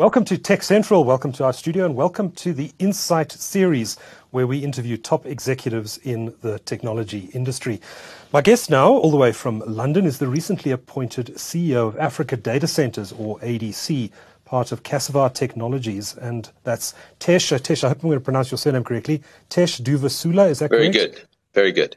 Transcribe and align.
Welcome 0.00 0.24
to 0.24 0.38
Tech 0.38 0.62
Central, 0.62 1.04
welcome 1.04 1.30
to 1.32 1.44
our 1.44 1.52
studio, 1.52 1.84
and 1.84 1.94
welcome 1.94 2.32
to 2.32 2.54
the 2.54 2.72
Insight 2.78 3.32
series, 3.32 3.98
where 4.30 4.46
we 4.46 4.60
interview 4.60 4.96
top 4.96 5.26
executives 5.26 5.98
in 5.98 6.34
the 6.40 6.58
technology 6.60 7.28
industry. 7.34 7.82
My 8.32 8.40
guest 8.40 8.70
now, 8.70 8.88
all 8.88 9.10
the 9.10 9.18
way 9.18 9.30
from 9.30 9.62
London, 9.66 10.06
is 10.06 10.18
the 10.18 10.26
recently 10.26 10.70
appointed 10.70 11.34
CEO 11.34 11.86
of 11.86 11.98
Africa 11.98 12.38
Data 12.38 12.66
Centers, 12.66 13.12
or 13.12 13.38
ADC, 13.40 14.10
part 14.46 14.72
of 14.72 14.84
Cassava 14.84 15.28
Technologies, 15.34 16.16
and 16.16 16.48
that's 16.64 16.94
Tesh. 17.18 17.54
Tesh, 17.60 17.84
I 17.84 17.88
hope 17.88 17.98
I'm 18.02 18.08
going 18.08 18.18
to 18.18 18.24
pronounce 18.24 18.50
your 18.50 18.56
surname 18.56 18.84
correctly. 18.84 19.22
Tesh 19.50 19.82
Durvasula, 19.82 20.48
is 20.48 20.60
that 20.60 20.70
Very 20.70 20.90
correct? 20.90 20.94
Very 20.94 21.10
good. 21.10 21.26
Very 21.52 21.72
good. 21.72 21.96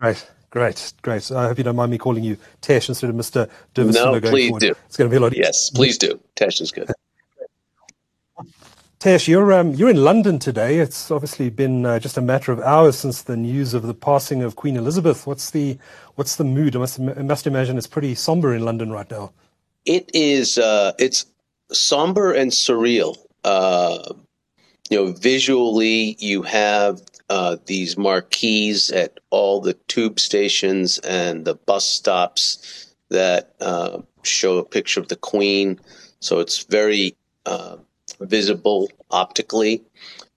Right. 0.00 0.26
Great, 0.50 0.92
great. 1.02 1.30
I 1.30 1.48
hope 1.48 1.58
you 1.58 1.64
don't 1.64 1.76
mind 1.76 1.90
me 1.90 1.98
calling 1.98 2.24
you 2.24 2.38
Tesh 2.62 2.88
instead 2.88 3.10
of 3.10 3.16
Mr. 3.16 3.50
Durvasula 3.74 4.22
No, 4.22 4.30
please 4.30 4.48
forward. 4.48 4.60
do. 4.60 4.74
It's 4.86 4.96
going 4.96 5.10
to 5.10 5.12
be 5.12 5.18
a 5.18 5.20
lot. 5.20 5.36
Yes, 5.36 5.70
please 5.70 5.98
do. 5.98 6.18
Tesh 6.36 6.60
is 6.62 6.72
good. 6.72 6.90
Tesh, 8.98 9.28
you're 9.28 9.52
um, 9.52 9.74
you're 9.74 9.90
in 9.90 10.02
London 10.02 10.40
today. 10.40 10.78
It's 10.78 11.10
obviously 11.10 11.50
been 11.50 11.86
uh, 11.86 12.00
just 12.00 12.16
a 12.16 12.20
matter 12.20 12.50
of 12.50 12.58
hours 12.60 12.98
since 12.98 13.22
the 13.22 13.36
news 13.36 13.72
of 13.72 13.82
the 13.82 13.94
passing 13.94 14.42
of 14.42 14.56
Queen 14.56 14.76
Elizabeth. 14.76 15.24
What's 15.24 15.50
the 15.52 15.78
what's 16.16 16.34
the 16.34 16.44
mood? 16.44 16.74
I 16.74 16.80
must, 16.80 16.98
I 16.98 17.22
must 17.22 17.46
imagine 17.46 17.78
it's 17.78 17.86
pretty 17.86 18.16
somber 18.16 18.52
in 18.54 18.64
London 18.64 18.90
right 18.90 19.08
now. 19.08 19.32
It 19.84 20.10
is. 20.14 20.58
Uh, 20.58 20.94
it's 20.98 21.26
somber 21.70 22.32
and 22.32 22.50
surreal. 22.50 23.16
Uh, 23.44 24.14
you 24.90 24.96
know, 24.96 25.12
visually, 25.12 26.16
you 26.18 26.42
have 26.42 27.00
uh, 27.30 27.56
these 27.66 27.96
marquees 27.96 28.90
at 28.90 29.18
all 29.30 29.60
the 29.60 29.74
tube 29.74 30.18
stations 30.18 30.98
and 31.00 31.44
the 31.44 31.54
bus 31.54 31.86
stops 31.86 32.94
that 33.10 33.54
uh, 33.60 33.98
show 34.22 34.58
a 34.58 34.64
picture 34.64 35.00
of 35.00 35.08
the 35.08 35.16
Queen. 35.16 35.78
So 36.20 36.40
it's 36.40 36.64
very 36.64 37.16
uh, 37.46 37.76
visible 38.20 38.90
optically. 39.10 39.82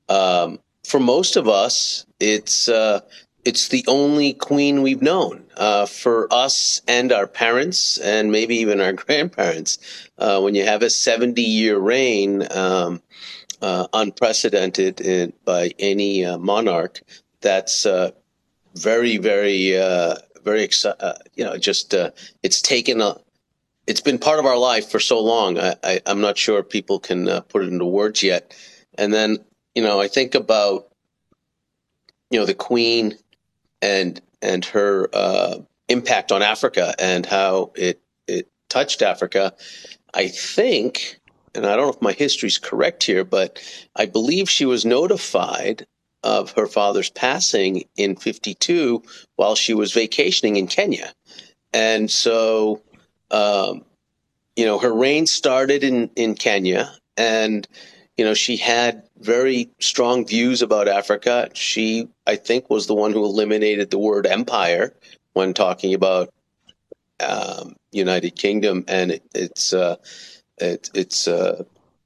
Um, 0.09 0.59
for 0.85 0.99
most 0.99 1.35
of 1.35 1.47
us, 1.47 2.05
it's 2.19 2.67
uh, 2.67 3.01
it's 3.45 3.69
the 3.69 3.83
only 3.87 4.33
Queen 4.33 4.81
we've 4.81 5.01
known. 5.01 5.45
Uh, 5.57 5.85
for 5.85 6.27
us 6.31 6.81
and 6.87 7.11
our 7.11 7.27
parents, 7.27 7.97
and 7.99 8.31
maybe 8.31 8.55
even 8.57 8.81
our 8.81 8.93
grandparents, 9.03 9.77
uh, 10.17 10.39
when 10.39 10.55
you 10.55 10.65
have 10.65 10.83
a 10.83 10.89
seventy-year 10.89 11.77
reign. 11.77 12.47
Um, 12.51 13.01
uh, 13.61 13.87
unprecedented 13.93 15.01
in, 15.01 15.33
by 15.45 15.71
any 15.79 16.25
uh, 16.25 16.37
monarch. 16.37 17.01
That's 17.41 17.85
uh, 17.85 18.11
very, 18.75 19.17
very, 19.17 19.77
uh, 19.77 20.15
very 20.43 20.63
exciting. 20.63 21.13
you 21.35 21.43
know, 21.43 21.57
just 21.57 21.93
uh, 21.93 22.11
it's 22.43 22.61
taken 22.61 23.01
a. 23.01 23.17
It's 23.87 24.01
been 24.01 24.19
part 24.19 24.39
of 24.39 24.45
our 24.45 24.57
life 24.57 24.89
for 24.89 24.99
so 24.99 25.19
long. 25.19 25.57
I, 25.59 25.75
I, 25.83 26.01
am 26.05 26.21
not 26.21 26.37
sure 26.37 26.61
people 26.61 26.99
can 26.99 27.27
uh, 27.27 27.41
put 27.41 27.63
it 27.63 27.69
into 27.69 27.83
words 27.83 28.21
yet. 28.21 28.55
And 28.97 29.11
then, 29.11 29.39
you 29.73 29.81
know, 29.81 29.99
I 29.99 30.07
think 30.07 30.35
about, 30.35 30.87
you 32.29 32.39
know, 32.39 32.45
the 32.45 32.53
Queen 32.53 33.17
and 33.81 34.21
and 34.41 34.63
her 34.65 35.09
uh, 35.13 35.57
impact 35.89 36.31
on 36.31 36.41
Africa 36.41 36.93
and 36.99 37.25
how 37.25 37.71
it 37.75 38.01
it 38.27 38.49
touched 38.69 39.01
Africa. 39.01 39.53
I 40.13 40.27
think 40.27 41.19
and 41.53 41.65
I 41.65 41.75
don't 41.75 41.87
know 41.87 41.93
if 41.93 42.01
my 42.01 42.13
history's 42.13 42.57
correct 42.57 43.03
here, 43.03 43.23
but 43.23 43.61
I 43.95 44.05
believe 44.05 44.49
she 44.49 44.65
was 44.65 44.85
notified 44.85 45.85
of 46.23 46.51
her 46.51 46.67
father's 46.67 47.09
passing 47.09 47.83
in 47.95 48.15
52 48.15 49.03
while 49.35 49.55
she 49.55 49.73
was 49.73 49.91
vacationing 49.91 50.55
in 50.55 50.67
Kenya. 50.67 51.11
And 51.73 52.09
so, 52.09 52.81
um, 53.31 53.85
you 54.55 54.65
know, 54.65 54.77
her 54.77 54.93
reign 54.93 55.25
started 55.25 55.83
in, 55.83 56.09
in 56.15 56.35
Kenya 56.35 56.91
and, 57.17 57.67
you 58.17 58.25
know, 58.25 58.33
she 58.33 58.57
had 58.57 59.03
very 59.19 59.69
strong 59.79 60.27
views 60.27 60.61
about 60.61 60.87
Africa. 60.87 61.49
She, 61.53 62.07
I 62.27 62.35
think, 62.35 62.69
was 62.69 62.87
the 62.87 62.95
one 62.95 63.13
who 63.13 63.23
eliminated 63.23 63.89
the 63.89 63.97
word 63.97 64.27
empire 64.27 64.93
when 65.33 65.53
talking 65.53 65.93
about 65.93 66.31
um, 67.19 67.75
United 67.91 68.35
Kingdom 68.35 68.83
and 68.87 69.11
it, 69.11 69.23
it's, 69.33 69.73
uh, 69.73 69.95
it, 70.61 70.89
its 70.93 71.27
uh, 71.27 71.63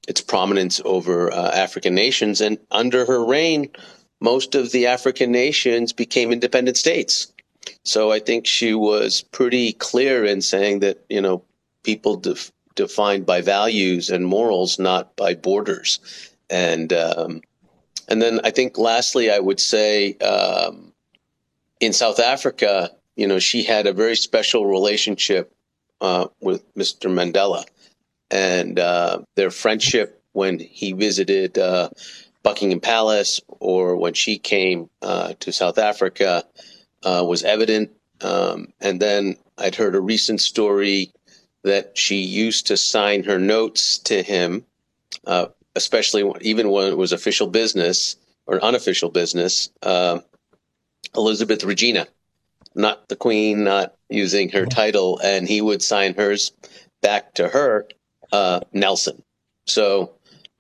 its 0.08 0.22
prominence 0.22 0.82
over 0.86 1.32
uh, 1.32 1.52
African 1.52 1.96
nations. 1.96 2.42
And 2.42 2.58
under 2.72 3.06
her 3.06 3.24
reign, 3.24 3.70
most 4.20 4.56
of 4.56 4.72
the 4.72 4.88
African 4.88 5.32
nations 5.32 5.94
became 5.94 6.32
independent 6.32 6.78
states. 6.78 7.32
So 7.84 8.12
I 8.12 8.20
think 8.20 8.46
she 8.46 8.74
was 8.74 9.22
pretty 9.22 9.74
clear 9.74 10.24
in 10.24 10.42
saying 10.42 10.80
that 10.80 11.04
you 11.10 11.22
know 11.22 11.44
people 11.84 12.18
def- 12.18 12.52
defined 12.76 13.26
by 13.26 13.42
values 13.42 14.10
and 14.10 14.26
morals, 14.26 14.80
not 14.80 15.16
by 15.16 15.34
borders. 15.34 16.00
And 16.50 16.94
um, 16.94 17.42
and 18.08 18.22
then 18.22 18.42
I 18.44 18.52
think 18.52 18.78
lastly, 18.78 19.32
I 19.32 19.40
would 19.40 19.60
say 19.60 20.14
um, 20.18 20.94
in 21.80 21.94
South 21.94 22.20
Africa, 22.20 22.92
you 23.16 23.28
know, 23.28 23.40
she 23.40 23.64
had 23.64 23.88
a 23.88 23.94
very 23.94 24.16
special 24.16 24.68
relationship 24.68 25.52
uh, 26.02 26.28
with 26.40 26.62
Mr. 26.76 27.10
Mandela 27.10 27.66
and 28.35 28.78
uh, 28.79 29.19
their 29.35 29.50
friendship 29.50 30.22
when 30.34 30.59
he 30.59 30.91
visited 30.91 31.57
uh, 31.57 31.90
Buckingham 32.44 32.81
Palace 32.81 33.40
or 33.47 33.96
when 33.96 34.13
she 34.13 34.38
came 34.38 34.90
uh, 35.01 35.35
to 35.40 35.53
South 35.53 35.78
Africa 35.78 36.44
uh, 37.03 37.23
was 37.25 37.44
evident. 37.44 37.91
Um, 38.19 38.73
and 38.81 39.01
then 39.01 39.38
I'd 39.57 39.75
heard 39.75 39.96
a 39.96 40.01
recent 40.01 40.41
story 40.41 41.13
that 41.63 41.97
she 41.97 42.18
used 42.18 42.68
to 42.68 42.75
sign 42.75 43.23
her 43.23 43.40
notes 43.40 44.00
to 44.00 44.22
him, 44.22 44.66
uh, 45.25 45.47
especially 45.73 46.23
when, 46.23 46.41
even 46.41 46.69
when 46.69 46.91
it 46.91 46.97
was 46.97 47.13
official 47.13 47.47
business 47.47 48.17
or 48.46 48.62
unofficial 48.62 49.12
business. 49.12 49.69
Uh, 49.81 50.19
Elizabeth 51.16 51.63
Regina, 51.63 52.06
not 52.75 53.07
the 53.07 53.16
Queen, 53.16 53.63
not 53.63 53.96
using 54.09 54.50
her 54.50 54.66
title, 54.66 55.19
and 55.23 55.47
he 55.47 55.62
would 55.62 55.81
sign 55.81 56.16
hers 56.16 56.52
back 57.02 57.35
to 57.35 57.47
her 57.47 57.88
uh, 58.31 58.62
Nelson. 58.74 59.24
So 59.66 60.13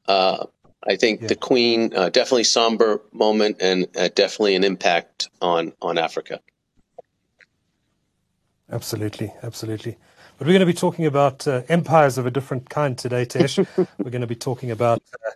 uh, 0.07 0.45
I 0.87 0.95
think 0.95 1.21
yeah. 1.21 1.27
the 1.27 1.35
Queen 1.35 1.93
uh, 1.95 2.09
definitely 2.09 2.43
somber 2.43 3.01
moment 3.11 3.57
and 3.59 3.87
uh, 3.97 4.09
definitely 4.13 4.55
an 4.55 4.63
impact 4.63 5.29
on 5.41 5.73
on 5.81 5.97
Africa. 5.97 6.39
Absolutely, 8.71 9.31
absolutely. 9.43 9.97
But 10.37 10.47
we're 10.47 10.53
going 10.53 10.59
to 10.61 10.65
be 10.65 10.73
talking 10.73 11.05
about 11.05 11.47
uh, 11.47 11.61
empires 11.69 12.17
of 12.17 12.25
a 12.25 12.31
different 12.31 12.69
kind 12.69 12.97
today, 12.97 13.25
Tesh. 13.25 13.65
we're 13.97 14.09
going 14.09 14.21
to 14.21 14.27
be 14.27 14.35
talking 14.35 14.71
about 14.71 15.01
uh, 15.13 15.31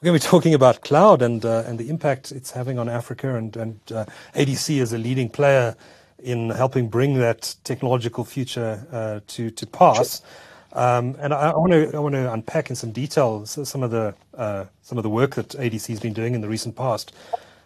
we're 0.00 0.06
going 0.06 0.18
to 0.18 0.24
be 0.24 0.30
talking 0.30 0.54
about 0.54 0.82
cloud 0.82 1.22
and 1.22 1.44
uh, 1.44 1.64
and 1.66 1.78
the 1.78 1.88
impact 1.90 2.32
it's 2.32 2.50
having 2.50 2.78
on 2.78 2.88
Africa 2.88 3.36
and 3.36 3.56
and 3.56 3.80
ADC 3.86 4.80
is 4.80 4.92
a 4.92 4.98
leading 4.98 5.28
player 5.28 5.76
in 6.18 6.50
helping 6.50 6.88
bring 6.88 7.18
that 7.18 7.56
technological 7.64 8.24
future 8.24 9.22
to 9.26 9.50
to 9.50 9.66
pass. 9.66 10.20
Sure. 10.20 10.28
Um, 10.74 11.16
and 11.20 11.32
I, 11.32 11.56
want 11.56 11.72
to 11.72 11.96
I 11.96 12.00
want 12.00 12.14
to 12.14 12.32
unpack 12.32 12.68
in 12.68 12.76
some 12.76 12.90
detail 12.90 13.46
some 13.46 13.82
of 13.82 13.90
the 13.90 14.14
uh, 14.36 14.64
some 14.82 14.98
of 14.98 15.04
the 15.04 15.10
work 15.10 15.36
that 15.36 15.50
ADC 15.50 15.86
has 15.88 16.00
been 16.00 16.12
doing 16.12 16.34
in 16.34 16.40
the 16.40 16.48
recent 16.48 16.74
past. 16.74 17.12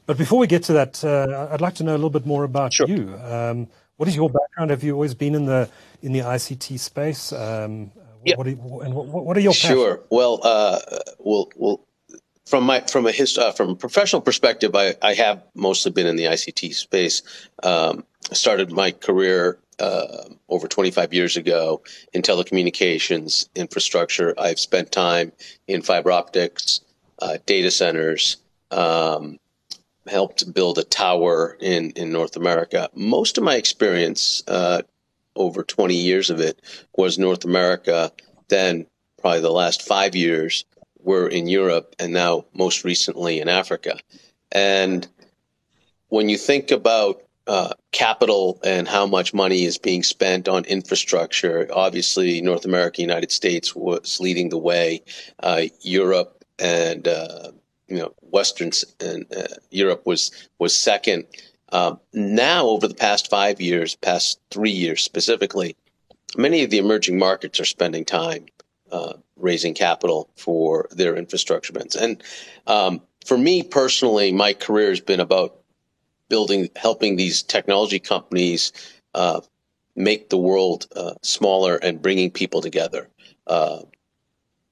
But 0.05 0.19
before 0.19 0.39
we 0.39 0.47
get 0.47 0.63
to 0.65 0.73
that, 0.75 1.05
uh, 1.05 1.49
I'd 1.51 1.61
like 1.61 1.75
to 1.77 1.85
know 1.85 1.93
a 1.93 2.01
little 2.01 2.11
bit 2.11 2.27
more 2.27 2.45
about 2.45 2.73
sure. 2.73 2.89
you. 2.89 3.15
Um, 3.19 3.69
what 3.97 4.09
is 4.09 4.17
your 4.17 4.31
background? 4.31 4.71
Have 4.71 4.83
you 4.83 4.93
always 4.93 5.15
been 5.15 5.35
in 5.35 5.47
the 5.47 5.71
in 6.03 6.13
the 6.13 6.21
ICT 6.21 6.79
space? 6.79 7.33
Um, 7.33 7.93
yeah. 8.25 8.37
What 8.37 8.47
are, 8.47 8.51
and 8.51 8.95
what, 8.95 9.07
what 9.07 9.37
are 9.37 9.41
your 9.41 9.53
sure? 9.53 10.01
Well, 10.11 10.41
uh, 10.43 10.81
well, 11.19 11.49
well, 11.57 11.87
from 12.47 12.65
my 12.65 12.81
from 12.81 13.07
a 13.07 13.13
hist- 13.13 13.39
uh, 13.39 13.53
from 13.53 13.71
a 13.71 13.75
professional 13.75 14.23
perspective, 14.23 14.75
I, 14.75 14.95
I 15.03 15.15
have 15.15 15.43
mostly 15.55 15.93
been 15.93 16.07
in 16.07 16.17
the 16.17 16.25
ICT 16.25 16.75
space. 16.75 17.23
Um, 17.63 18.05
I 18.31 18.35
started 18.35 18.73
my 18.73 18.91
career 18.91 19.59
uh, 19.79 20.25
over 20.49 20.69
25 20.69 21.13
years 21.13 21.37
ago 21.37 21.83
in 22.13 22.23
telecommunications 22.23 23.49
infrastructure. 23.55 24.35
I've 24.39 24.59
spent 24.59 24.93
time 24.93 25.33
in 25.67 25.83
fiber 25.83 26.13
optics, 26.13 26.81
uh, 27.21 27.39
data 27.47 27.71
centers, 27.71 28.37
um, 28.71 29.39
helped 30.07 30.53
build 30.53 30.79
a 30.79 30.85
tower 30.85 31.57
in, 31.61 31.91
in 31.93 32.11
North 32.11 32.37
America. 32.37 32.89
Most 32.95 33.39
of 33.39 33.45
my 33.45 33.57
experience, 33.57 34.43
uh, 34.49 34.83
over 35.37 35.63
20 35.63 35.95
years 35.95 36.31
of 36.31 36.41
it, 36.41 36.61
was 36.97 37.19
North 37.19 37.45
America. 37.45 38.13
Then, 38.49 38.87
probably 39.21 39.41
the 39.41 39.51
last 39.51 39.83
five 39.83 40.17
years 40.17 40.65
were 41.01 41.29
in 41.29 41.47
Europe, 41.47 41.95
and 41.99 42.13
now 42.13 42.45
most 42.55 42.85
recently 42.85 43.41
in 43.41 43.49
Africa. 43.49 43.99
And 44.51 45.07
when 46.09 46.29
you 46.29 46.39
think 46.39 46.71
about 46.71 47.23
uh, 47.49 47.73
capital 47.93 48.61
and 48.63 48.87
how 48.87 49.07
much 49.07 49.33
money 49.33 49.65
is 49.65 49.79
being 49.79 50.03
spent 50.03 50.49
on 50.49 50.65
infrastructure. 50.67 51.67
Obviously, 51.73 52.41
North 52.43 52.65
America, 52.65 53.01
United 53.01 53.33
States 53.33 53.75
was 53.75 54.21
leading 54.21 54.51
the 54.51 54.59
way. 54.59 55.03
Uh, 55.43 55.63
Europe 55.81 56.45
and 56.59 57.09
uh, 57.09 57.51
you 57.89 57.97
know 57.97 58.15
Western 58.21 58.71
and 59.01 59.27
uh, 59.35 59.55
Europe 59.71 60.03
was 60.05 60.31
was 60.59 60.77
second. 60.77 61.25
Um, 61.71 62.01
now, 62.13 62.67
over 62.67 62.87
the 62.87 62.95
past 62.95 63.31
five 63.31 63.61
years, 63.61 63.97
past 63.97 64.39
three 64.51 64.71
years 64.71 65.03
specifically, 65.03 65.77
many 66.37 66.63
of 66.63 66.71
the 66.71 66.79
emerging 66.79 67.19
markets 67.19 67.61
are 67.61 67.65
spending 67.65 68.05
time 68.05 68.47
uh, 68.93 69.15
raising 69.37 69.75
capital 69.75 70.29
for 70.37 70.89
their 70.91 71.17
infrastructure 71.17 71.73
events. 71.75 71.97
And 71.97 72.23
um, 72.67 73.01
for 73.25 73.39
me 73.39 73.63
personally, 73.63 74.33
my 74.33 74.53
career 74.53 74.91
has 74.91 75.01
been 75.01 75.21
about 75.21 75.59
building, 76.29 76.69
helping 76.77 77.17
these 77.17 77.43
technology 77.43 77.99
companies 77.99 78.73
uh, 79.15 79.41
make 79.97 80.31
the 80.31 80.39
world 80.39 80.87
uh, 80.95 81.15
smaller 81.23 81.77
and 81.77 82.01
bringing 82.01 82.31
people 82.31 82.61
together. 82.61 83.09
Uh, 83.47 83.81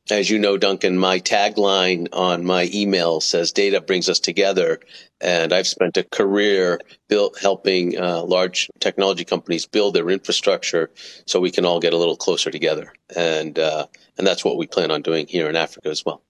as 0.09 0.31
you 0.31 0.39
know, 0.39 0.57
Duncan, 0.57 0.97
my 0.97 1.19
tagline 1.19 2.07
on 2.13 2.45
my 2.45 2.71
email 2.73 3.21
says 3.21 3.51
data 3.51 3.81
brings 3.81 4.09
us 4.09 4.21
together. 4.21 4.79
And 5.21 5.53
I've 5.53 5.67
spent 5.67 5.97
a 5.97 6.05
career 6.05 6.81
built, 7.09 7.39
helping 7.41 7.99
uh, 7.99 8.23
large 8.23 8.71
technology 8.79 9.25
companies 9.25 9.67
build 9.67 9.95
their 9.95 10.09
infrastructure 10.11 10.91
so 11.27 11.41
we 11.41 11.51
can 11.51 11.65
all 11.65 11.81
get 11.81 11.93
a 11.93 11.97
little 11.97 12.17
closer 12.17 12.51
together. 12.51 12.93
And, 13.17 13.59
uh, 13.59 13.87
and 14.17 14.27
that's 14.27 14.45
what 14.45 14.59
we 14.59 14.69
plan 14.69 14.93
on 14.93 15.03
doing 15.03 15.27
here 15.27 15.49
in 15.49 15.57
Africa 15.57 15.89
as 15.89 16.05
well. 16.05 16.23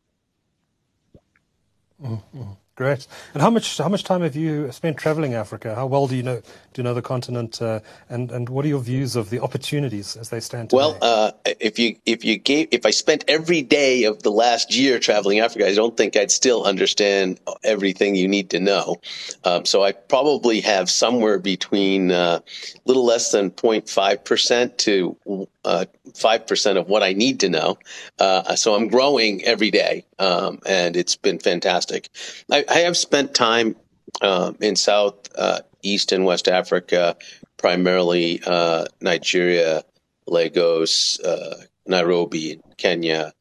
Mm-hmm. 2.02 2.52
Great. 2.76 3.06
And 3.32 3.40
how 3.40 3.48
much 3.48 3.78
how 3.78 3.88
much 3.88 4.04
time 4.04 4.20
have 4.20 4.36
you 4.36 4.70
spent 4.70 4.98
traveling 4.98 5.32
Africa? 5.32 5.74
How 5.74 5.86
well 5.86 6.06
do 6.06 6.14
you 6.14 6.22
know 6.22 6.36
do 6.36 6.82
you 6.82 6.82
know 6.82 6.92
the 6.92 7.00
continent? 7.00 7.62
Uh, 7.62 7.80
and 8.10 8.30
and 8.30 8.50
what 8.50 8.66
are 8.66 8.68
your 8.68 8.80
views 8.80 9.16
of 9.16 9.30
the 9.30 9.40
opportunities 9.40 10.14
as 10.14 10.28
they 10.28 10.40
stand 10.40 10.68
today? 10.68 10.76
Well, 10.76 10.98
uh, 11.00 11.30
if 11.58 11.78
you 11.78 11.96
if 12.04 12.22
you 12.22 12.36
gave 12.36 12.68
if 12.72 12.84
I 12.84 12.90
spent 12.90 13.24
every 13.28 13.62
day 13.62 14.04
of 14.04 14.22
the 14.22 14.30
last 14.30 14.76
year 14.76 14.98
traveling 14.98 15.40
Africa, 15.40 15.66
I 15.66 15.74
don't 15.74 15.96
think 15.96 16.16
I'd 16.16 16.30
still 16.30 16.64
understand 16.64 17.40
everything 17.64 18.14
you 18.14 18.28
need 18.28 18.50
to 18.50 18.60
know. 18.60 18.96
Um, 19.44 19.64
so 19.64 19.82
I 19.82 19.92
probably 19.92 20.60
have 20.60 20.90
somewhere 20.90 21.38
between 21.38 22.10
a 22.10 22.14
uh, 22.14 22.40
little 22.84 23.06
less 23.06 23.32
than 23.32 23.52
0.5 23.52 24.22
percent 24.22 24.76
to 24.80 25.16
uh, 25.64 25.86
five 26.14 26.46
percent 26.46 26.76
of 26.76 26.88
what 26.90 27.02
I 27.02 27.14
need 27.14 27.40
to 27.40 27.48
know. 27.48 27.78
Uh, 28.18 28.54
so 28.54 28.74
I'm 28.74 28.88
growing 28.88 29.42
every 29.44 29.70
day, 29.70 30.04
um, 30.18 30.60
and 30.66 30.94
it's 30.94 31.16
been 31.16 31.38
fantastic. 31.38 32.10
I, 32.50 32.65
I 32.68 32.80
have 32.80 32.96
spent 32.96 33.34
time 33.34 33.76
um, 34.20 34.56
in 34.60 34.76
South, 34.76 35.28
uh, 35.36 35.60
East, 35.82 36.12
and 36.12 36.24
West 36.24 36.48
Africa, 36.48 37.16
primarily 37.56 38.40
uh, 38.46 38.86
Nigeria, 39.00 39.84
Lagos, 40.26 41.20
uh, 41.20 41.62
Nairobi, 41.86 42.60
Kenya, 42.76 43.32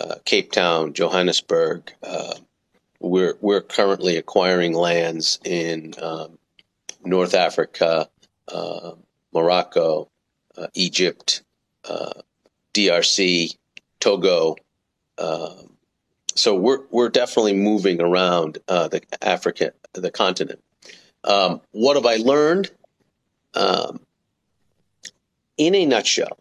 uh, 0.00 0.16
Cape 0.24 0.52
Town, 0.52 0.92
Johannesburg. 0.92 1.92
Uh, 2.02 2.34
we're 3.00 3.36
we're 3.40 3.60
currently 3.60 4.16
acquiring 4.16 4.72
lands 4.72 5.38
in 5.44 5.94
um, 6.00 6.38
North 7.04 7.34
Africa, 7.34 8.08
uh, 8.48 8.92
Morocco, 9.32 10.10
Egypt, 10.74 11.42
DRC, 12.74 13.56
Togo. 14.00 14.56
Um, 15.18 15.73
so 16.34 16.54
we're 16.54 16.80
we're 16.90 17.08
definitely 17.08 17.54
moving 17.54 18.00
around 18.00 18.58
uh, 18.68 18.88
the 18.88 19.02
Africa, 19.22 19.72
the 19.92 20.10
continent. 20.10 20.62
Um, 21.24 21.60
what 21.72 21.96
have 21.96 22.06
I 22.06 22.16
learned? 22.16 22.70
Um, 23.54 24.00
in 25.56 25.74
a 25.74 25.86
nutshell, 25.86 26.38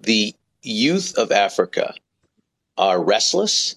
the 0.00 0.34
youth 0.62 1.16
of 1.16 1.30
Africa 1.30 1.94
are 2.76 3.02
restless, 3.02 3.76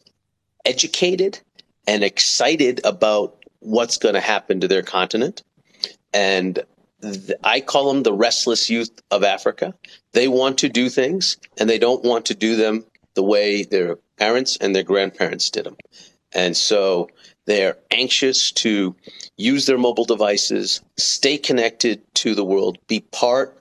educated, 0.65 1.39
and 1.87 2.03
excited 2.03 2.81
about 2.83 3.43
what's 3.59 3.97
going 3.97 4.15
to 4.15 4.21
happen 4.21 4.59
to 4.61 4.67
their 4.67 4.81
continent. 4.81 5.43
And 6.13 6.59
I 7.43 7.59
call 7.59 7.93
them 7.93 8.03
the 8.03 8.13
restless 8.13 8.69
youth 8.69 8.89
of 9.11 9.23
Africa. 9.23 9.75
They 10.13 10.27
want 10.27 10.57
to 10.59 10.69
do 10.69 10.89
things 10.89 11.37
and 11.59 11.69
they 11.69 11.77
don't 11.77 12.03
want 12.03 12.25
to 12.27 12.35
do 12.35 12.55
them 12.55 12.85
the 13.15 13.23
way 13.23 13.63
their 13.63 13.97
parents 14.17 14.57
and 14.57 14.75
their 14.75 14.83
grandparents 14.83 15.49
did 15.49 15.65
them. 15.65 15.77
And 16.33 16.55
so 16.55 17.09
they're 17.45 17.77
anxious 17.91 18.51
to 18.53 18.95
use 19.37 19.65
their 19.65 19.77
mobile 19.77 20.05
devices, 20.05 20.81
stay 20.97 21.37
connected 21.37 22.01
to 22.15 22.35
the 22.35 22.43
world, 22.43 22.77
be 22.87 23.01
part 23.11 23.57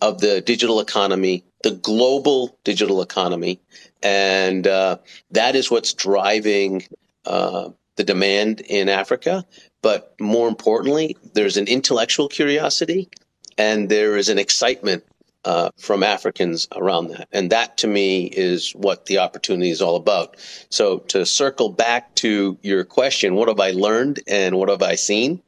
of 0.00 0.20
the 0.20 0.40
digital 0.40 0.80
economy, 0.80 1.44
the 1.62 1.70
global 1.70 2.58
digital 2.64 3.00
economy. 3.00 3.60
And 4.02 4.66
uh, 4.66 4.98
that 5.30 5.56
is 5.56 5.70
what's 5.70 5.94
driving 5.94 6.84
uh, 7.24 7.70
the 7.96 8.04
demand 8.04 8.60
in 8.60 8.88
Africa. 8.88 9.44
But 9.80 10.14
more 10.20 10.48
importantly, 10.48 11.16
there's 11.32 11.56
an 11.56 11.68
intellectual 11.68 12.28
curiosity 12.28 13.08
and 13.56 13.88
there 13.88 14.16
is 14.16 14.28
an 14.28 14.38
excitement 14.38 15.04
uh, 15.44 15.70
from 15.78 16.02
Africans 16.02 16.68
around 16.74 17.08
that. 17.08 17.28
And 17.32 17.50
that 17.50 17.78
to 17.78 17.86
me 17.86 18.24
is 18.26 18.72
what 18.72 19.06
the 19.06 19.18
opportunity 19.18 19.70
is 19.70 19.82
all 19.82 19.96
about. 19.96 20.36
So 20.70 20.98
to 21.08 21.26
circle 21.26 21.70
back 21.70 22.14
to 22.16 22.58
your 22.62 22.84
question, 22.84 23.34
what 23.34 23.48
have 23.48 23.60
I 23.60 23.72
learned 23.72 24.20
and 24.26 24.56
what 24.56 24.68
have 24.68 24.82
I 24.82 24.94
seen? 24.94 25.42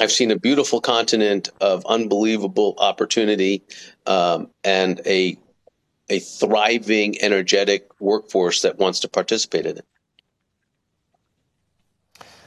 I've 0.00 0.12
seen 0.12 0.30
a 0.30 0.38
beautiful 0.38 0.80
continent 0.80 1.50
of 1.60 1.84
unbelievable 1.86 2.74
opportunity 2.78 3.62
um, 4.06 4.48
and 4.64 5.00
a 5.06 5.36
a 6.08 6.18
thriving, 6.18 7.22
energetic 7.22 7.88
workforce 8.00 8.62
that 8.62 8.78
wants 8.78 8.98
to 9.00 9.08
participate 9.08 9.64
in 9.64 9.78
it. 9.78 9.86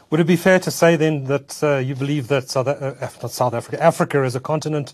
Would 0.10 0.20
it 0.20 0.28
be 0.28 0.36
fair 0.36 0.60
to 0.60 0.70
say 0.70 0.96
then 0.96 1.24
that 1.26 1.64
uh, 1.64 1.78
you 1.78 1.96
believe 1.96 2.28
that 2.28 2.50
South, 2.50 2.68
uh, 2.68 3.08
South 3.28 3.54
Africa, 3.54 3.82
Africa 3.82 4.18
as 4.20 4.36
a 4.36 4.40
continent 4.40 4.94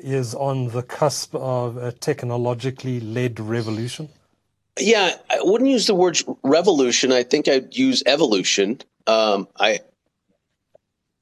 is 0.00 0.34
on 0.34 0.68
the 0.68 0.82
cusp 0.82 1.34
of 1.34 1.76
a 1.76 1.92
technologically 1.92 3.00
led 3.00 3.40
revolution? 3.40 4.08
Yeah, 4.78 5.16
I 5.28 5.38
wouldn't 5.42 5.70
use 5.70 5.86
the 5.86 5.94
word 5.94 6.20
revolution. 6.42 7.12
I 7.12 7.22
think 7.22 7.48
I'd 7.48 7.76
use 7.76 8.02
evolution. 8.06 8.80
Um, 9.06 9.48
I 9.58 9.80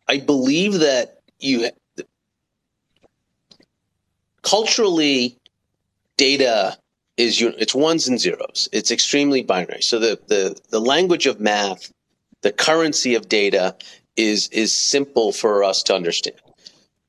I 0.08 0.19
believe 0.19 0.81
that 0.81 1.20
you 1.38 1.70
culturally 4.43 5.38
data 6.17 6.76
is 7.17 7.40
it's 7.40 7.75
ones 7.75 8.08
and 8.08 8.20
zeros. 8.20 8.69
It's 8.73 8.90
extremely 8.90 9.43
binary. 9.43 9.82
So 9.82 9.99
the 9.99 10.19
the 10.26 10.61
the 10.70 10.81
language 10.81 11.26
of 11.26 11.40
math, 11.40 11.93
the 12.43 12.52
currency 12.52 13.14
of 13.14 13.28
data 13.28 13.76
is 14.17 14.49
is 14.49 14.75
simple 14.75 15.32
for 15.32 15.64
us 15.64 15.82
to 15.84 15.94
understand 15.94 16.37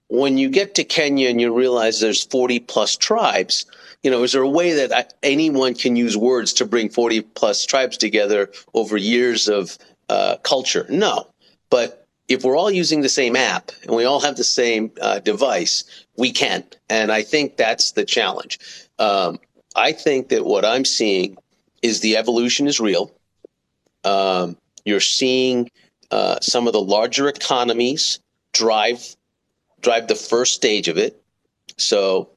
when 0.09 0.38
you 0.38 0.50
get 0.50 0.75
to 0.75 0.83
Kenya 0.83 1.30
and 1.30 1.42
you 1.42 1.54
realize 1.54 2.00
there's 2.00 2.24
40 2.24 2.59
plus 2.59 2.95
tribes, 2.95 3.65
you 4.04 4.12
know, 4.12 4.24
is 4.24 4.31
there 4.31 4.42
a 4.42 4.50
way 4.50 4.74
that 4.88 5.13
anyone 5.21 5.74
can 5.74 5.95
use 5.95 6.15
words 6.15 6.54
to 6.54 6.65
bring 6.65 6.89
40 6.89 7.21
plus 7.21 7.66
tribes 7.66 7.97
together 7.97 8.49
over 8.73 8.95
years 8.95 9.49
of 9.49 9.78
uh, 10.07 10.37
culture? 10.44 10.85
No. 10.90 11.28
But 11.69 12.07
if 12.30 12.44
we're 12.44 12.57
all 12.57 12.71
using 12.71 13.02
the 13.02 13.09
same 13.09 13.35
app 13.35 13.71
and 13.83 13.95
we 13.95 14.06
all 14.06 14.21
have 14.21 14.37
the 14.37 14.44
same 14.44 14.92
uh, 15.02 15.19
device, 15.19 15.83
we 16.16 16.31
can. 16.31 16.64
And 16.90 17.11
I 17.11 17.23
think 17.23 17.57
that's 17.57 17.92
the 17.92 18.06
challenge. 18.06 18.59
Um, 18.99 19.40
I 19.76 19.92
think 19.92 20.30
that 20.30 20.45
what 20.45 20.64
I'm 20.64 20.85
seeing 20.85 21.37
is 21.81 21.99
the 21.99 22.18
evolution 22.18 22.68
is 22.68 22.80
real. 22.80 23.11
Um, 24.04 24.57
you're 24.85 24.99
seeing 25.02 25.69
uh, 26.11 26.40
some 26.42 26.68
of 26.68 26.73
the 26.73 26.81
larger 26.81 27.28
economies 27.28 28.19
drive 28.54 29.17
drive 29.87 30.07
the 30.09 30.15
first 30.15 30.53
stage 30.53 30.89
of 30.89 30.97
it. 30.97 31.15
So 31.77 32.29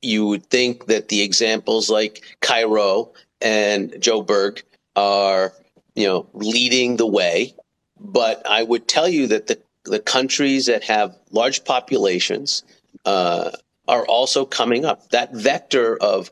you 0.00 0.28
would 0.28 0.46
think 0.46 0.86
that 0.86 1.08
the 1.08 1.22
examples 1.22 1.90
like 1.90 2.22
Cairo 2.40 3.14
and 3.40 3.90
Joburg 3.94 4.62
are, 4.94 5.52
you 5.96 6.06
know, 6.06 6.28
leading 6.34 6.98
the 6.98 7.06
way. 7.06 7.56
But 7.98 8.48
I 8.48 8.62
would 8.62 8.86
tell 8.86 9.08
you 9.08 9.26
that 9.28 9.48
the, 9.48 9.58
the 9.82 9.98
countries 9.98 10.66
that 10.66 10.84
have 10.84 11.16
large 11.32 11.64
populations 11.64 12.62
uh, 13.04 13.50
are 13.88 14.06
also 14.06 14.44
coming 14.44 14.84
up. 14.84 15.08
That 15.08 15.34
vector 15.34 15.96
of 15.96 16.30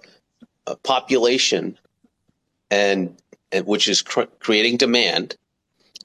uh, 0.68 0.76
population 0.84 1.76
and, 2.70 3.16
and 3.50 3.66
which 3.66 3.88
is 3.88 4.00
cr- 4.02 4.30
creating 4.38 4.76
demand 4.76 5.34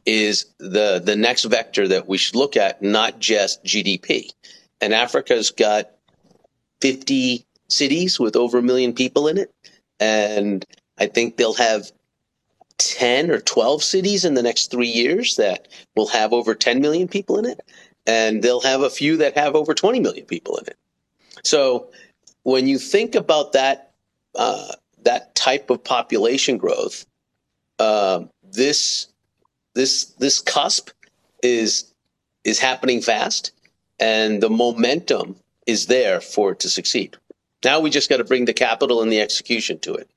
is 0.06 0.46
the 0.60 1.02
the 1.04 1.16
next 1.16 1.46
vector 1.46 1.88
that 1.88 2.08
we 2.08 2.18
should 2.18 2.36
look 2.36 2.56
at, 2.56 2.82
not 2.82 3.20
just 3.20 3.64
GDP. 3.64 4.30
And 4.82 4.94
Africa's 4.94 5.52
got 5.52 5.92
50 6.82 7.46
cities 7.70 8.20
with 8.20 8.36
over 8.36 8.60
a 8.60 8.64
million 8.64 8.94
people 8.94 9.28
in 9.28 9.38
it, 9.38 9.52
and 10.00 10.66
I 10.98 11.08
think 11.08 11.38
they'll 11.38 11.54
have 11.54 11.92
10 12.78 13.32
or 13.32 13.40
12 13.40 13.84
cities 13.84 14.26
in 14.26 14.34
the 14.34 14.44
next 14.44 14.70
three 14.70 14.90
years 14.90 15.38
that 15.38 15.68
will 15.96 16.08
have 16.08 16.34
over 16.34 16.54
10 16.54 16.82
million 16.82 17.08
people 17.08 17.40
in 17.40 17.46
it, 17.46 17.62
and 18.06 18.44
they'll 18.44 18.62
have 18.62 18.82
a 18.82 18.90
few 18.90 19.18
that 19.18 19.38
have 19.38 19.56
over 19.56 19.74
20 19.74 20.00
million 20.00 20.26
people 20.26 20.58
in 20.58 20.68
it. 20.68 20.78
So 21.44 21.90
when 22.44 22.68
you 22.68 22.78
think 22.78 23.16
about 23.16 23.54
that 23.54 23.94
uh, 24.36 24.74
that 25.04 25.34
type 25.36 25.70
of 25.70 25.84
population 25.84 26.58
growth, 26.58 27.06
uh, 27.80 28.22
this 28.44 29.08
this 29.76 30.06
this 30.18 30.40
cusp 30.42 30.90
is 31.44 31.94
is 32.44 32.60
happening 32.60 33.02
fast, 33.02 33.52
and 34.00 34.42
the 34.42 34.50
momentum 34.50 35.36
is 35.68 35.88
there 35.88 36.22
for 36.22 36.52
it 36.52 36.60
to 36.62 36.70
succeed. 36.70 37.18
Now 37.64 37.80
we 37.80 37.90
just 37.90 38.10
got 38.10 38.18
to 38.18 38.24
bring 38.24 38.46
the 38.46 38.54
capital 38.54 39.02
and 39.02 39.12
the 39.12 39.22
execution 39.22 39.80
to 39.80 39.94
it. 39.94 40.10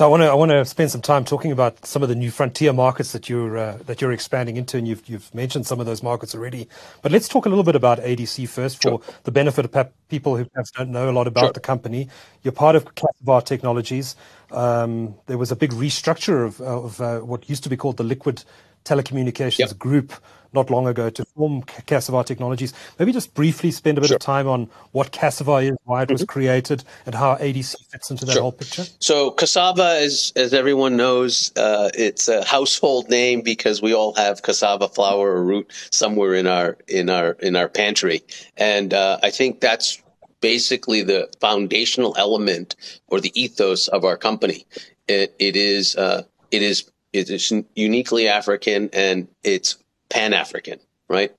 So 0.00 0.06
I 0.06 0.08
want 0.08 0.22
to 0.22 0.28
I 0.28 0.34
want 0.34 0.50
to 0.50 0.64
spend 0.64 0.90
some 0.90 1.02
time 1.02 1.26
talking 1.26 1.52
about 1.52 1.84
some 1.84 2.02
of 2.02 2.08
the 2.08 2.14
new 2.14 2.30
frontier 2.30 2.72
markets 2.72 3.12
that 3.12 3.28
you're 3.28 3.58
uh, 3.58 3.76
that 3.84 4.00
you're 4.00 4.12
expanding 4.12 4.56
into, 4.56 4.78
and 4.78 4.88
you've 4.88 5.06
you've 5.06 5.34
mentioned 5.34 5.66
some 5.66 5.78
of 5.78 5.84
those 5.84 6.02
markets 6.02 6.34
already. 6.34 6.70
But 7.02 7.12
let's 7.12 7.28
talk 7.28 7.44
a 7.44 7.50
little 7.50 7.64
bit 7.64 7.76
about 7.76 7.98
ADC 7.98 8.48
first, 8.48 8.80
for 8.80 8.88
sure. 8.88 9.02
the 9.24 9.30
benefit 9.30 9.66
of 9.66 9.92
people 10.08 10.38
who 10.38 10.46
perhaps 10.46 10.70
don't 10.70 10.88
know 10.88 11.10
a 11.10 11.12
lot 11.12 11.26
about 11.26 11.44
sure. 11.44 11.52
the 11.52 11.60
company. 11.60 12.08
You're 12.42 12.52
part 12.52 12.76
of 12.76 12.86
Cassava 12.94 13.42
Technologies. 13.44 14.16
Um, 14.52 15.16
there 15.26 15.36
was 15.36 15.52
a 15.52 15.56
big 15.56 15.72
restructure 15.72 16.46
of, 16.46 16.62
of 16.62 16.98
uh, 17.02 17.18
what 17.18 17.50
used 17.50 17.64
to 17.64 17.68
be 17.68 17.76
called 17.76 17.98
the 17.98 18.04
Liquid 18.04 18.42
Telecommunications 18.86 19.58
yep. 19.58 19.78
Group 19.78 20.14
not 20.52 20.70
long 20.70 20.86
ago 20.86 21.10
to 21.10 21.24
form 21.24 21.62
Cassava 21.62 22.24
Technologies. 22.24 22.72
Maybe 22.98 23.12
just 23.12 23.34
briefly 23.34 23.70
spend 23.70 23.98
a 23.98 24.00
bit 24.00 24.08
sure. 24.08 24.16
of 24.16 24.22
time 24.22 24.48
on 24.48 24.68
what 24.92 25.12
Cassava 25.12 25.56
is, 25.56 25.76
why 25.84 26.02
it 26.02 26.04
mm-hmm. 26.06 26.14
was 26.14 26.24
created, 26.24 26.84
and 27.06 27.14
how 27.14 27.36
ADC 27.36 27.76
fits 27.88 28.10
into 28.10 28.24
that 28.26 28.32
sure. 28.32 28.42
whole 28.42 28.52
picture. 28.52 28.84
So 28.98 29.30
cassava, 29.30 29.98
is, 29.98 30.32
as 30.36 30.52
everyone 30.54 30.96
knows, 30.96 31.52
uh, 31.56 31.90
it's 31.94 32.28
a 32.28 32.44
household 32.44 33.08
name 33.08 33.42
because 33.42 33.82
we 33.82 33.94
all 33.94 34.14
have 34.14 34.42
cassava 34.42 34.88
flour 34.88 35.32
or 35.32 35.44
root 35.44 35.70
somewhere 35.90 36.34
in 36.34 36.46
our 36.46 36.76
in 36.88 37.10
our 37.10 37.32
in 37.40 37.56
our 37.56 37.68
pantry, 37.68 38.22
and 38.56 38.94
uh, 38.94 39.18
I 39.22 39.30
think 39.30 39.60
that's 39.60 40.02
basically 40.40 41.02
the 41.02 41.28
foundational 41.40 42.14
element 42.16 42.76
or 43.08 43.20
the 43.20 43.32
ethos 43.40 43.88
of 43.88 44.04
our 44.04 44.16
company. 44.16 44.66
It, 45.08 45.34
it 45.38 45.56
is 45.56 45.96
uh, 45.96 46.22
it 46.50 46.62
is 46.62 46.90
it 47.12 47.30
is 47.30 47.52
uniquely 47.74 48.28
African 48.28 48.90
and 48.92 49.28
it's 49.42 49.76
Pan 50.10 50.34
African, 50.34 50.78
right? 51.08 51.32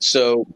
So 0.00 0.46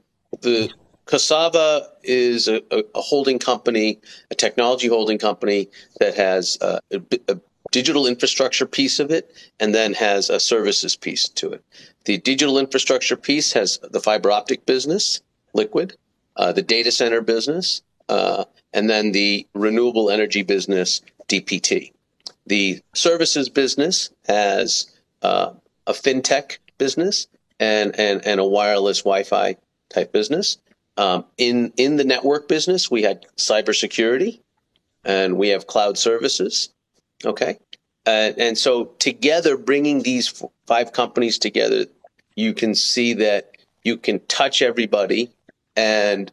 the 0.40 0.70
Cassava 1.06 1.88
is 2.02 2.48
a, 2.48 2.62
a, 2.70 2.82
holding 3.00 3.38
company, 3.38 3.98
a 4.30 4.34
technology 4.34 4.88
holding 4.88 5.18
company 5.18 5.68
that 6.00 6.14
has 6.14 6.58
a, 6.60 6.80
a, 7.28 7.38
digital 7.70 8.06
infrastructure 8.06 8.66
piece 8.66 8.98
of 8.98 9.10
it 9.10 9.30
and 9.60 9.74
then 9.74 9.92
has 9.92 10.30
a 10.30 10.40
services 10.40 10.96
piece 10.96 11.28
to 11.28 11.52
it. 11.52 11.62
The 12.04 12.18
digital 12.18 12.58
infrastructure 12.58 13.16
piece 13.16 13.52
has 13.52 13.78
the 13.90 14.00
fiber 14.00 14.30
optic 14.30 14.64
business, 14.64 15.20
Liquid, 15.54 15.94
uh, 16.36 16.52
the 16.52 16.62
data 16.62 16.90
center 16.90 17.20
business, 17.20 17.82
uh, 18.08 18.44
and 18.72 18.88
then 18.88 19.12
the 19.12 19.46
renewable 19.54 20.10
energy 20.10 20.42
business, 20.42 21.02
DPT. 21.28 21.92
The 22.46 22.80
services 22.94 23.48
business 23.48 24.10
has 24.26 24.90
uh, 25.22 25.52
a 25.86 25.92
fintech 25.92 26.58
business 26.78 27.26
and, 27.60 27.98
and, 27.98 28.24
and 28.26 28.40
a 28.40 28.44
wireless 28.44 29.02
Wi-Fi 29.02 29.56
type 29.90 30.12
business. 30.12 30.58
Um, 30.98 31.24
in 31.36 31.72
in 31.76 31.96
the 31.96 32.04
network 32.04 32.48
business, 32.48 32.90
we 32.90 33.02
had 33.02 33.24
cybersecurity, 33.36 34.40
and 35.04 35.38
we 35.38 35.48
have 35.50 35.68
cloud 35.68 35.96
services. 35.96 36.70
Okay, 37.24 37.56
uh, 38.04 38.32
and 38.36 38.58
so 38.58 38.86
together, 38.98 39.56
bringing 39.56 40.02
these 40.02 40.42
five 40.66 40.92
companies 40.92 41.38
together, 41.38 41.86
you 42.34 42.52
can 42.52 42.74
see 42.74 43.14
that 43.14 43.52
you 43.84 43.96
can 43.96 44.18
touch 44.26 44.60
everybody, 44.60 45.30
and 45.76 46.32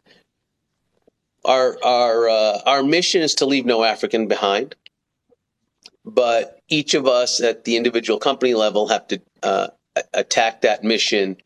our 1.44 1.78
our 1.84 2.28
uh, 2.28 2.58
our 2.66 2.82
mission 2.82 3.22
is 3.22 3.36
to 3.36 3.46
leave 3.46 3.66
no 3.66 3.84
African 3.84 4.26
behind. 4.26 4.74
But 6.04 6.60
each 6.68 6.94
of 6.94 7.06
us 7.06 7.40
at 7.40 7.64
the 7.64 7.76
individual 7.76 8.18
company 8.18 8.54
level 8.54 8.88
have 8.88 9.06
to 9.08 9.20
uh, 9.44 9.68
attack 10.14 10.62
that 10.62 10.84
mission 10.84 11.36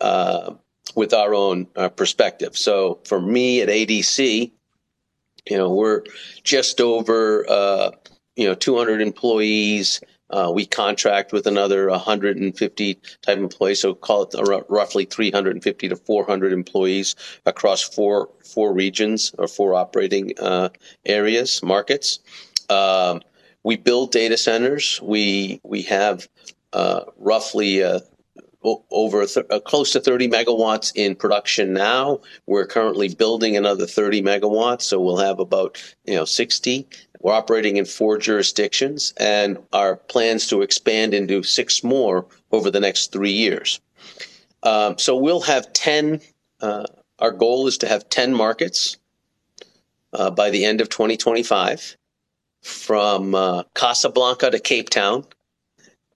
uh, 0.00 0.54
with 0.94 1.14
our 1.14 1.34
own 1.34 1.66
uh, 1.76 1.88
perspective. 1.88 2.56
So 2.56 3.00
for 3.04 3.20
me 3.20 3.60
at 3.60 3.68
ADC, 3.68 4.50
you 5.48 5.56
know, 5.56 5.70
we're 5.70 6.02
just 6.42 6.80
over, 6.80 7.48
uh, 7.48 7.90
you 8.36 8.46
know, 8.46 8.54
200 8.54 9.00
employees. 9.00 10.00
Uh, 10.30 10.50
we 10.54 10.64
contract 10.64 11.32
with 11.32 11.46
another 11.46 11.90
150 11.90 12.94
type 13.22 13.38
employees, 13.38 13.80
so 13.80 13.94
call 13.94 14.22
it 14.22 14.34
r- 14.36 14.64
roughly 14.68 15.04
350 15.04 15.88
to 15.88 15.96
400 15.96 16.52
employees 16.52 17.16
across 17.46 17.82
four 17.82 18.28
four 18.44 18.72
regions 18.72 19.34
or 19.38 19.48
four 19.48 19.74
operating 19.74 20.32
uh, 20.38 20.68
areas, 21.04 21.62
markets. 21.64 22.20
Um, 22.68 23.22
we 23.64 23.76
build 23.76 24.12
data 24.12 24.36
centers. 24.36 25.00
We 25.02 25.60
we 25.64 25.82
have 25.82 26.28
roughly 27.18 27.82
uh, 27.82 28.00
over 28.62 29.26
th- 29.26 29.46
uh, 29.50 29.60
close 29.60 29.92
to 29.92 30.00
30 30.00 30.28
megawatts 30.28 30.92
in 30.94 31.14
production 31.14 31.72
now. 31.72 32.20
We're 32.46 32.66
currently 32.66 33.14
building 33.14 33.56
another 33.56 33.86
30 33.86 34.22
megawatts, 34.22 34.82
so 34.82 35.00
we'll 35.00 35.18
have 35.18 35.38
about 35.38 35.82
you 36.04 36.14
know 36.14 36.24
60. 36.24 36.86
We're 37.20 37.32
operating 37.32 37.76
in 37.76 37.84
four 37.84 38.18
jurisdictions, 38.18 39.12
and 39.18 39.58
our 39.72 39.96
plans 39.96 40.46
to 40.48 40.62
expand 40.62 41.14
into 41.14 41.42
six 41.42 41.82
more 41.82 42.26
over 42.52 42.70
the 42.70 42.80
next 42.80 43.12
three 43.12 43.32
years. 43.32 43.80
Um, 44.62 44.98
so 44.98 45.16
we'll 45.16 45.40
have 45.42 45.72
10. 45.72 46.20
Uh, 46.60 46.86
our 47.18 47.30
goal 47.30 47.66
is 47.66 47.78
to 47.78 47.88
have 47.88 48.08
10 48.08 48.34
markets 48.34 48.98
uh, 50.12 50.30
by 50.30 50.50
the 50.50 50.64
end 50.64 50.80
of 50.80 50.88
2025, 50.88 51.96
from 52.62 53.34
uh, 53.34 53.62
Casablanca 53.74 54.50
to 54.50 54.58
Cape 54.58 54.90
Town 54.90 55.24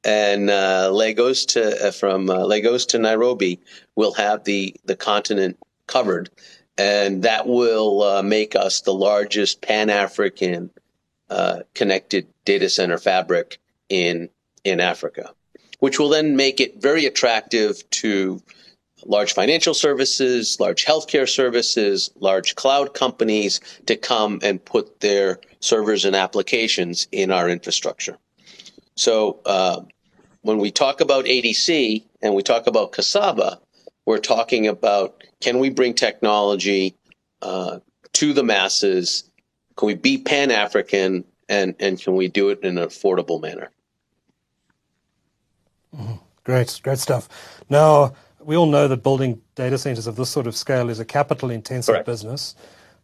and 0.04 0.50
uh, 0.50 0.90
Lagos 0.92 1.46
to 1.46 1.88
uh, 1.88 1.90
from 1.90 2.28
uh, 2.28 2.44
Lagos 2.44 2.86
to 2.86 2.98
Nairobi 2.98 3.60
will 3.96 4.12
have 4.14 4.44
the 4.44 4.76
the 4.84 4.96
continent 4.96 5.58
covered, 5.86 6.30
and 6.76 7.22
that 7.22 7.46
will 7.46 8.02
uh, 8.02 8.22
make 8.22 8.54
us 8.54 8.82
the 8.82 8.94
largest 8.94 9.62
Pan 9.62 9.90
African 9.90 10.70
uh, 11.30 11.60
connected 11.74 12.26
data 12.44 12.68
center 12.68 12.98
fabric 12.98 13.58
in 13.88 14.28
in 14.64 14.80
Africa, 14.80 15.30
which 15.78 15.98
will 15.98 16.10
then 16.10 16.36
make 16.36 16.60
it 16.60 16.80
very 16.80 17.06
attractive 17.06 17.88
to 17.90 18.42
large 19.06 19.34
financial 19.34 19.74
services, 19.74 20.58
large 20.60 20.84
healthcare 20.84 21.28
services, 21.28 22.10
large 22.16 22.54
cloud 22.54 22.94
companies 22.94 23.60
to 23.86 23.96
come 23.96 24.38
and 24.42 24.64
put 24.64 25.00
their 25.00 25.40
servers 25.60 26.04
and 26.04 26.16
applications 26.16 27.06
in 27.12 27.30
our 27.30 27.48
infrastructure. 27.48 28.18
So 28.96 29.40
uh, 29.44 29.82
when 30.44 30.58
we 30.58 30.70
talk 30.70 31.00
about 31.00 31.24
ADC 31.24 32.04
and 32.20 32.34
we 32.34 32.42
talk 32.42 32.66
about 32.66 32.92
Cassava, 32.92 33.58
we're 34.04 34.18
talking 34.18 34.68
about 34.68 35.24
can 35.40 35.58
we 35.58 35.70
bring 35.70 35.94
technology 35.94 36.94
uh, 37.40 37.78
to 38.12 38.34
the 38.34 38.44
masses? 38.44 39.24
Can 39.76 39.86
we 39.86 39.94
be 39.94 40.18
Pan 40.18 40.50
African 40.50 41.24
and, 41.48 41.74
and 41.80 41.98
can 41.98 42.14
we 42.14 42.28
do 42.28 42.50
it 42.50 42.60
in 42.62 42.76
an 42.76 42.86
affordable 42.86 43.40
manner? 43.40 43.70
Mm-hmm. 45.96 46.16
Great, 46.44 46.78
great 46.82 46.98
stuff. 46.98 47.56
Now, 47.70 48.12
we 48.38 48.54
all 48.54 48.66
know 48.66 48.86
that 48.86 49.02
building 49.02 49.40
data 49.54 49.78
centers 49.78 50.06
of 50.06 50.16
this 50.16 50.28
sort 50.28 50.46
of 50.46 50.54
scale 50.54 50.90
is 50.90 51.00
a 51.00 51.06
capital 51.06 51.50
intensive 51.50 52.04
business. 52.04 52.54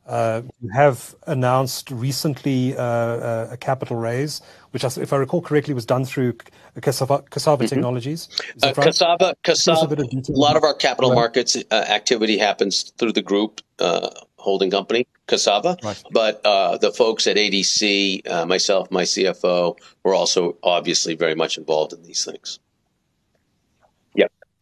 Uh, 0.07 0.42
you 0.61 0.69
have 0.75 1.14
announced 1.26 1.90
recently 1.90 2.76
uh, 2.76 2.83
uh, 2.83 3.49
a 3.52 3.57
capital 3.57 3.97
raise, 3.97 4.40
which, 4.73 4.83
if 4.83 5.12
I 5.12 5.16
recall 5.16 5.40
correctly, 5.40 5.73
was 5.73 5.87
done 5.87 6.04
through 6.04 6.35
Cassava, 6.80 7.23
Cassava 7.30 7.64
mm-hmm. 7.64 7.75
Technologies. 7.75 8.28
Cassava, 8.61 9.35
Cassava 9.45 9.95
a, 9.95 10.23
lot 10.30 10.57
of 10.57 10.64
our 10.64 10.75
capital 10.75 11.14
markets 11.14 11.57
uh, 11.71 11.75
activity 11.75 12.38
happens 12.38 12.90
through 12.99 13.12
the 13.12 13.23
group 13.23 13.61
uh, 13.78 14.11
holding 14.37 14.71
company, 14.71 15.07
Cassava. 15.28 15.76
But 16.11 16.42
the 16.42 16.92
folks 16.97 17.26
at 17.26 17.37
ADC, 17.37 18.47
myself, 18.49 18.90
my 18.90 19.02
CFO, 19.02 19.76
were 20.02 20.14
also 20.14 20.57
obviously 20.62 21.14
very 21.14 21.35
much 21.35 21.57
involved 21.57 21.92
in 21.92 22.02
these 22.02 22.25
things. 22.25 22.59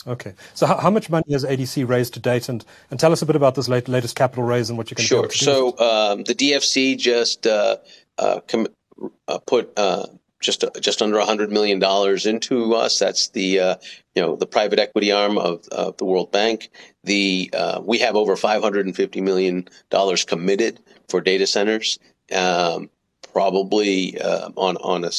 Okay. 0.07 0.35
So 0.55 0.67
how, 0.67 0.77
how, 0.77 0.91
much 0.91 1.11
money 1.11 1.33
has 1.33 1.45
ADC 1.45 1.89
raised 1.89 2.15
to 2.15 2.21
date? 2.21 2.49
And, 2.49 2.65
and 2.91 3.01
tell 3.01 3.13
us 3.13 3.23
a 3.23 3.27
bit 3.27 3.37
about 3.37 3.55
this 3.57 3.69
late, 3.69 3.89
latest 3.89 4.17
capital 4.17 4.45
raise 4.45 4.69
and 4.71 4.79
what 4.79 4.91
you 4.91 4.95
can 4.95 5.03
do. 5.03 5.09
sure. 5.09 5.31
So 5.31 5.69
um, 5.79 6.23
the 6.25 6.35
DFC 6.35 6.97
just 6.97 7.47
uh, 7.47 7.79
uh, 8.17 8.41
com- 8.47 8.69
uh, 9.27 9.39
put 9.47 9.73
uh, 9.77 10.07
just 10.41 10.63
uh, 10.63 10.71
just 10.81 11.03
under 11.03 11.19
$100 11.19 11.51
million 11.51 11.83
into 12.27 12.75
us. 12.75 12.99
That's 12.99 13.29
the 13.31 13.61
uh, 13.61 13.77
you 14.15 14.23
know 14.23 14.37
the 14.37 14.47
private 14.47 14.79
equity 14.79 15.11
arm 15.11 15.37
of, 15.37 15.67
of 15.69 15.97
the 15.97 16.05
World 16.05 16.31
Bank. 16.31 16.71
The 17.03 17.51
we 17.83 17.99
have 17.99 18.15
over 18.15 18.37
$550 18.37 19.23
million 19.23 19.69
committed 20.27 20.81
for 21.09 21.21
data 21.21 21.47
centers. 21.47 21.99
Um, 22.33 22.91
probably 23.33 24.21
on 24.21 24.77
on 24.77 25.05
a 25.05 25.11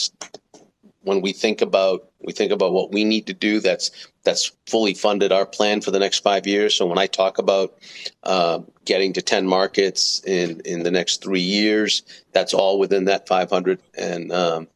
when 1.10 1.22
we 1.22 1.34
think 1.34 1.62
about 1.62 2.08
we 2.22 2.32
think 2.32 2.52
about 2.52 2.72
what 2.72 2.92
we 2.92 3.04
need 3.04 3.26
to 3.26 3.34
do 3.34 3.60
that's 3.60 3.90
that's 4.24 4.52
fully 4.68 4.94
funded 4.94 5.32
our 5.32 5.46
plan 5.46 5.82
for 5.82 5.90
the 5.90 5.98
next 5.98 6.20
five 6.20 6.46
years. 6.46 6.76
So 6.76 6.86
when 6.86 7.00
i 7.00 7.08
talk 7.08 7.40
about 7.40 7.76
uh, 8.24 8.60
getting 8.86 9.12
to 9.14 9.22
10 9.22 9.48
markets 9.48 10.24
in 10.26 10.62
in 10.66 10.84
the 10.84 10.92
next 10.92 11.24
three 11.24 11.42
years 11.42 12.04
that's 12.32 12.54
all 12.54 12.78
within 12.78 13.06
that 13.06 13.28
500 13.28 13.82
and 13.98 14.32
um, 14.32 14.68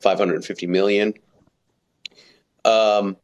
550 0.00 0.66
million. 0.66 1.14
Um, 2.66 3.16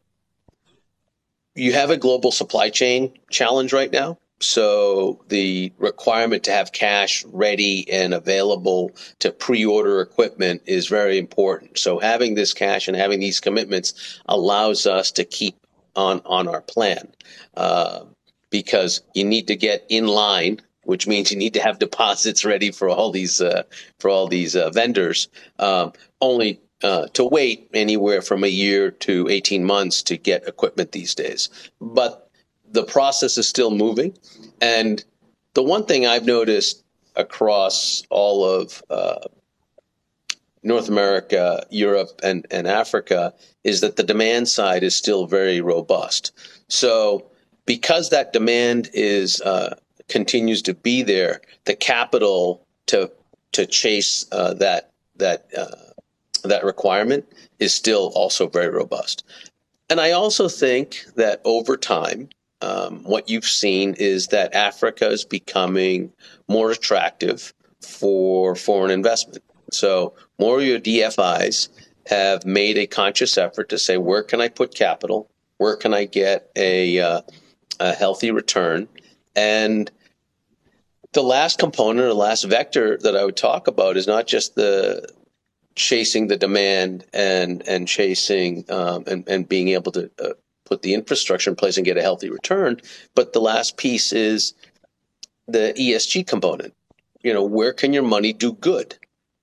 you 1.55 1.75
have 1.75 1.90
a 1.90 1.99
global 1.99 2.33
supply 2.33 2.71
chain 2.71 3.12
challenge 3.31 3.75
right 3.75 3.93
now 3.93 4.19
so 4.40 5.25
the 5.28 5.73
requirement 5.78 6.45
to 6.45 6.52
have 6.52 6.73
cash 6.73 7.25
ready 7.26 7.90
and 7.90 8.14
available 8.14 8.92
to 9.18 9.33
pre-order 9.33 10.00
equipment 10.00 10.62
is 10.66 10.87
very 10.87 11.18
important. 11.18 11.78
So 11.78 11.99
having 11.99 12.35
this 12.35 12.52
cash 12.52 12.87
and 12.87 12.97
having 12.97 13.21
these 13.21 13.40
commitments 13.40 14.21
allows 14.26 14.87
us 14.87 15.11
to 15.12 15.25
keep 15.25 15.57
on 15.97 16.23
on 16.25 16.47
our 16.47 16.61
plan 16.61 17.09
uh, 17.57 18.04
because 18.50 19.02
you 19.14 19.25
need 19.25 19.49
to 19.49 19.57
get 19.57 19.85
in 19.88 20.07
line, 20.07 20.61
which 20.85 21.09
means 21.09 21.33
you 21.33 21.37
need 21.37 21.54
to 21.54 21.62
have 21.62 21.78
deposits 21.80 22.45
ready 22.45 22.71
for 22.71 22.88
all 22.88 23.11
these 23.11 23.40
uh, 23.40 23.64
for 23.99 24.09
all 24.09 24.28
these 24.28 24.54
uh, 24.54 24.71
vendors. 24.71 25.28
Um, 25.59 25.92
only 26.21 26.61
uh, 26.83 27.09
to 27.09 27.25
wait 27.25 27.68
anywhere 27.75 28.23
from 28.23 28.45
a 28.45 28.49
year 28.49 28.92
to 28.92 29.28
18 29.28 29.64
months 29.64 30.02
to 30.04 30.16
get 30.16 30.47
equipment 30.47 30.92
these 30.92 31.14
days. 31.14 31.49
But 31.80 32.27
the 32.73 32.85
process 32.85 33.39
is 33.39 33.49
still 33.49 33.71
moving. 33.71 34.17
And 34.61 35.05
the 35.55 35.63
one 35.63 35.85
thing 35.85 36.07
I've 36.07 36.27
noticed 36.27 36.85
across 37.17 38.03
all 38.11 38.45
of 38.45 38.83
uh, 38.91 39.19
North 40.63 40.89
America, 40.89 41.67
Europe, 41.71 42.21
and, 42.23 42.47
and 42.51 42.67
Africa 42.67 43.35
is 43.65 43.81
that 43.81 43.97
the 43.97 44.03
demand 44.03 44.49
side 44.49 44.83
is 44.83 44.97
still 44.97 45.27
very 45.27 45.61
robust. 45.61 46.33
So, 46.69 47.31
because 47.67 48.11
that 48.11 48.33
demand 48.33 48.91
is 48.93 49.41
uh, 49.43 49.77
continues 50.09 50.63
to 50.63 50.75
be 50.75 51.03
there, 51.03 51.41
the 51.65 51.77
capital 51.77 52.67
to 52.87 53.11
to 53.53 53.67
chase 53.67 54.27
uh, 54.33 54.55
that 54.55 54.91
that 55.17 55.47
uh, 55.57 55.77
that 56.45 56.65
requirement 56.65 57.27
is 57.59 57.75
still 57.75 58.13
also 58.15 58.47
very 58.47 58.69
robust. 58.69 59.25
And 59.91 60.01
I 60.01 60.13
also 60.13 60.49
think 60.49 61.05
that 61.17 61.41
over 61.45 61.77
time, 61.77 62.29
um, 62.61 63.03
what 63.05 63.29
you've 63.29 63.45
seen 63.45 63.95
is 63.99 64.29
that 64.29 64.55
Africa 64.55 65.09
is 65.09 65.25
becoming 65.25 66.12
more 66.49 66.71
attractive 66.71 67.53
for 67.83 68.55
foreign 68.57 68.91
investment. 68.91 69.43
So 69.71 70.15
more 70.38 70.59
of 70.59 70.65
your 70.65 70.81
DFIs 70.81 71.69
have 72.07 72.45
made 72.45 72.79
a 72.79 72.87
conscious 72.87 73.37
effort 73.38 73.69
to 73.69 73.79
say, 73.79 73.97
where 73.97 74.23
can 74.23 74.41
I 74.41 74.49
put 74.49 74.75
capital? 74.75 75.31
Where 75.59 75.77
can 75.77 75.93
I 75.95 76.07
get 76.07 76.50
a, 76.57 77.00
uh, 77.00 77.21
a 77.79 77.93
healthy 77.93 78.31
return? 78.31 78.88
And 79.37 79.91
the 81.12 81.23
last 81.23 81.59
component 81.59 82.07
or 82.07 82.15
last 82.15 82.45
vector 82.45 82.99
that 82.99 83.17
I 83.17 83.25
would 83.25 83.37
talk 83.37 83.67
about 83.67 83.97
is 83.97 84.07
not 84.07 84.27
just 84.27 84.55
the 84.55 85.09
chasing 85.75 86.27
the 86.27 86.37
demand 86.37 87.07
and 87.12 87.67
and 87.69 87.87
chasing 87.87 88.65
um, 88.69 89.05
and 89.07 89.27
and 89.29 89.49
being 89.49 89.69
able 89.69 89.93
to 89.93 90.11
uh, 90.23 90.31
put 90.69 90.83
the 90.83 90.95
infrastructure 90.95 91.51
in 91.51 91.57
place 91.57 91.77
and 91.77 91.87
get 91.87 91.97
a 91.97 92.03
healthy 92.03 92.31
return. 92.31 92.81
But 93.15 93.33
the 93.33 93.41
last 93.41 93.77
piece 93.77 94.13
is 94.13 94.55
the 95.47 95.75
ESG 95.77 96.27
component. 96.27 96.75
You 97.23 97.33
know, 97.33 97.45
where 97.45 97.73
can 97.73 97.93
your 97.93 98.03
money 98.03 98.33
do 98.33 98.53
good? 98.53 98.97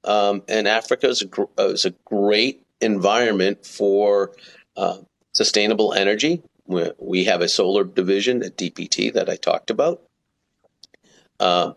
Um, 0.03 0.43
and 0.47 0.67
Africa 0.67 1.07
is 1.07 1.23
a, 1.23 1.41
uh, 1.59 1.69
is 1.69 1.85
a 1.85 1.93
great 2.05 2.63
environment 2.79 3.65
for 3.65 4.31
uh, 4.77 4.97
sustainable 5.33 5.93
energy. 5.93 6.41
We 6.67 7.25
have 7.25 7.41
a 7.41 7.47
solar 7.47 7.83
division 7.83 8.43
at 8.43 8.57
DPT 8.57 9.13
that 9.13 9.29
I 9.29 9.35
talked 9.35 9.69
about. 9.69 10.01
Uh, 11.39 11.73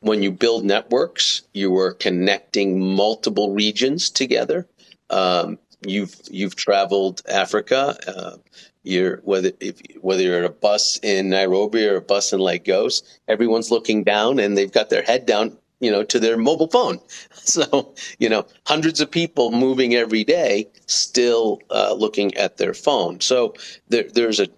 when 0.00 0.22
you 0.22 0.30
build 0.30 0.64
networks, 0.64 1.42
you 1.52 1.76
are 1.76 1.92
connecting 1.92 2.80
multiple 2.80 3.52
regions 3.52 4.08
together. 4.08 4.66
Um, 5.10 5.58
you've 5.88 6.16
you've 6.30 6.56
traveled 6.56 7.22
Africa. 7.28 7.96
Uh, 8.06 8.36
you're 8.82 9.18
whether 9.18 9.50
if 9.60 9.80
whether 10.00 10.22
you're 10.22 10.44
a 10.44 10.50
bus 10.50 10.98
in 11.02 11.30
Nairobi 11.30 11.86
or 11.86 11.96
a 11.96 12.00
bus 12.00 12.32
in 12.32 12.40
Lagos, 12.40 13.02
everyone's 13.28 13.70
looking 13.70 14.04
down 14.04 14.38
and 14.38 14.56
they've 14.56 14.72
got 14.72 14.90
their 14.90 15.02
head 15.02 15.26
down, 15.26 15.56
you 15.80 15.90
know, 15.90 16.04
to 16.04 16.20
their 16.20 16.36
mobile 16.36 16.68
phone. 16.68 17.00
So 17.46 17.94
you 18.18 18.28
know, 18.28 18.44
hundreds 18.66 19.00
of 19.00 19.08
people 19.08 19.52
moving 19.52 19.94
every 19.94 20.24
day, 20.24 20.66
still 20.86 21.60
uh, 21.70 21.94
looking 21.96 22.34
at 22.34 22.56
their 22.56 22.74
phone. 22.74 23.20
So 23.20 23.54
there, 23.88 24.06
there's 24.12 24.40
a 24.40 24.48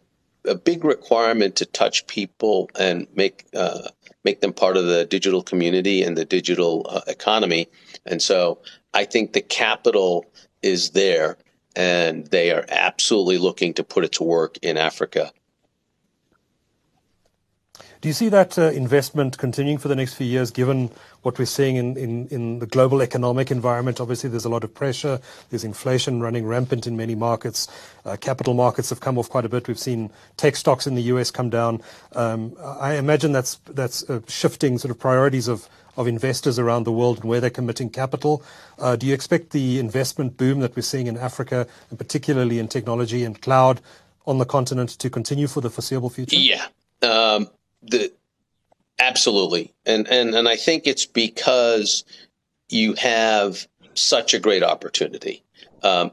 a 0.46 0.54
big 0.54 0.84
requirement 0.84 1.54
to 1.56 1.66
touch 1.66 2.06
people 2.06 2.70
and 2.78 3.06
make 3.14 3.46
uh, 3.54 3.88
make 4.24 4.40
them 4.40 4.52
part 4.52 4.76
of 4.76 4.86
the 4.86 5.04
digital 5.04 5.42
community 5.42 6.02
and 6.02 6.16
the 6.16 6.24
digital 6.24 6.86
uh, 6.88 7.02
economy. 7.06 7.68
And 8.06 8.20
so 8.22 8.58
I 8.94 9.04
think 9.04 9.32
the 9.32 9.42
capital 9.42 10.24
is 10.62 10.90
there, 10.90 11.36
and 11.76 12.26
they 12.26 12.50
are 12.50 12.64
absolutely 12.68 13.38
looking 13.38 13.74
to 13.74 13.84
put 13.84 14.04
it 14.04 14.12
to 14.12 14.24
work 14.24 14.58
in 14.62 14.76
Africa. 14.76 15.32
Do 18.00 18.08
you 18.08 18.12
see 18.12 18.28
that 18.28 18.56
uh, 18.56 18.70
investment 18.70 19.38
continuing 19.38 19.76
for 19.76 19.88
the 19.88 19.96
next 19.96 20.14
few 20.14 20.26
years, 20.26 20.52
given 20.52 20.92
what 21.22 21.36
we're 21.36 21.46
seeing 21.46 21.74
in, 21.74 21.96
in, 21.96 22.28
in, 22.28 22.58
the 22.60 22.66
global 22.66 23.02
economic 23.02 23.50
environment? 23.50 24.00
Obviously, 24.00 24.30
there's 24.30 24.44
a 24.44 24.48
lot 24.48 24.62
of 24.62 24.72
pressure. 24.72 25.20
There's 25.50 25.64
inflation 25.64 26.20
running 26.20 26.46
rampant 26.46 26.86
in 26.86 26.96
many 26.96 27.16
markets. 27.16 27.66
Uh, 28.04 28.16
capital 28.16 28.54
markets 28.54 28.90
have 28.90 29.00
come 29.00 29.18
off 29.18 29.28
quite 29.28 29.44
a 29.44 29.48
bit. 29.48 29.66
We've 29.66 29.76
seen 29.76 30.10
tech 30.36 30.54
stocks 30.54 30.86
in 30.86 30.94
the 30.94 31.02
US 31.02 31.32
come 31.32 31.50
down. 31.50 31.82
Um, 32.14 32.54
I 32.62 32.94
imagine 32.94 33.32
that's, 33.32 33.56
that's 33.68 34.08
uh, 34.08 34.20
shifting 34.28 34.78
sort 34.78 34.92
of 34.92 35.00
priorities 35.00 35.48
of, 35.48 35.68
of 35.98 36.06
investors 36.06 36.58
around 36.58 36.84
the 36.84 36.92
world 36.92 37.18
and 37.18 37.28
where 37.28 37.40
they're 37.40 37.50
committing 37.50 37.90
capital. 37.90 38.42
Uh, 38.78 38.94
do 38.94 39.04
you 39.04 39.12
expect 39.12 39.50
the 39.50 39.80
investment 39.80 40.36
boom 40.36 40.60
that 40.60 40.74
we're 40.76 40.82
seeing 40.82 41.08
in 41.08 41.18
Africa, 41.18 41.66
and 41.90 41.98
particularly 41.98 42.60
in 42.60 42.68
technology 42.68 43.24
and 43.24 43.42
cloud 43.42 43.80
on 44.24 44.38
the 44.38 44.46
continent, 44.46 44.90
to 44.90 45.10
continue 45.10 45.48
for 45.48 45.60
the 45.60 45.68
foreseeable 45.68 46.08
future? 46.08 46.36
Yeah. 46.36 46.66
Um, 47.02 47.48
absolutely, 48.98 49.74
and 49.84 50.06
and 50.08 50.34
and 50.34 50.48
I 50.48 50.56
think 50.56 50.86
it's 50.86 51.04
because 51.04 52.04
you 52.68 52.94
have 52.94 53.66
such 53.94 54.34
a 54.34 54.38
great 54.38 54.62
opportunity. 54.62 55.42
Um, 55.82 56.12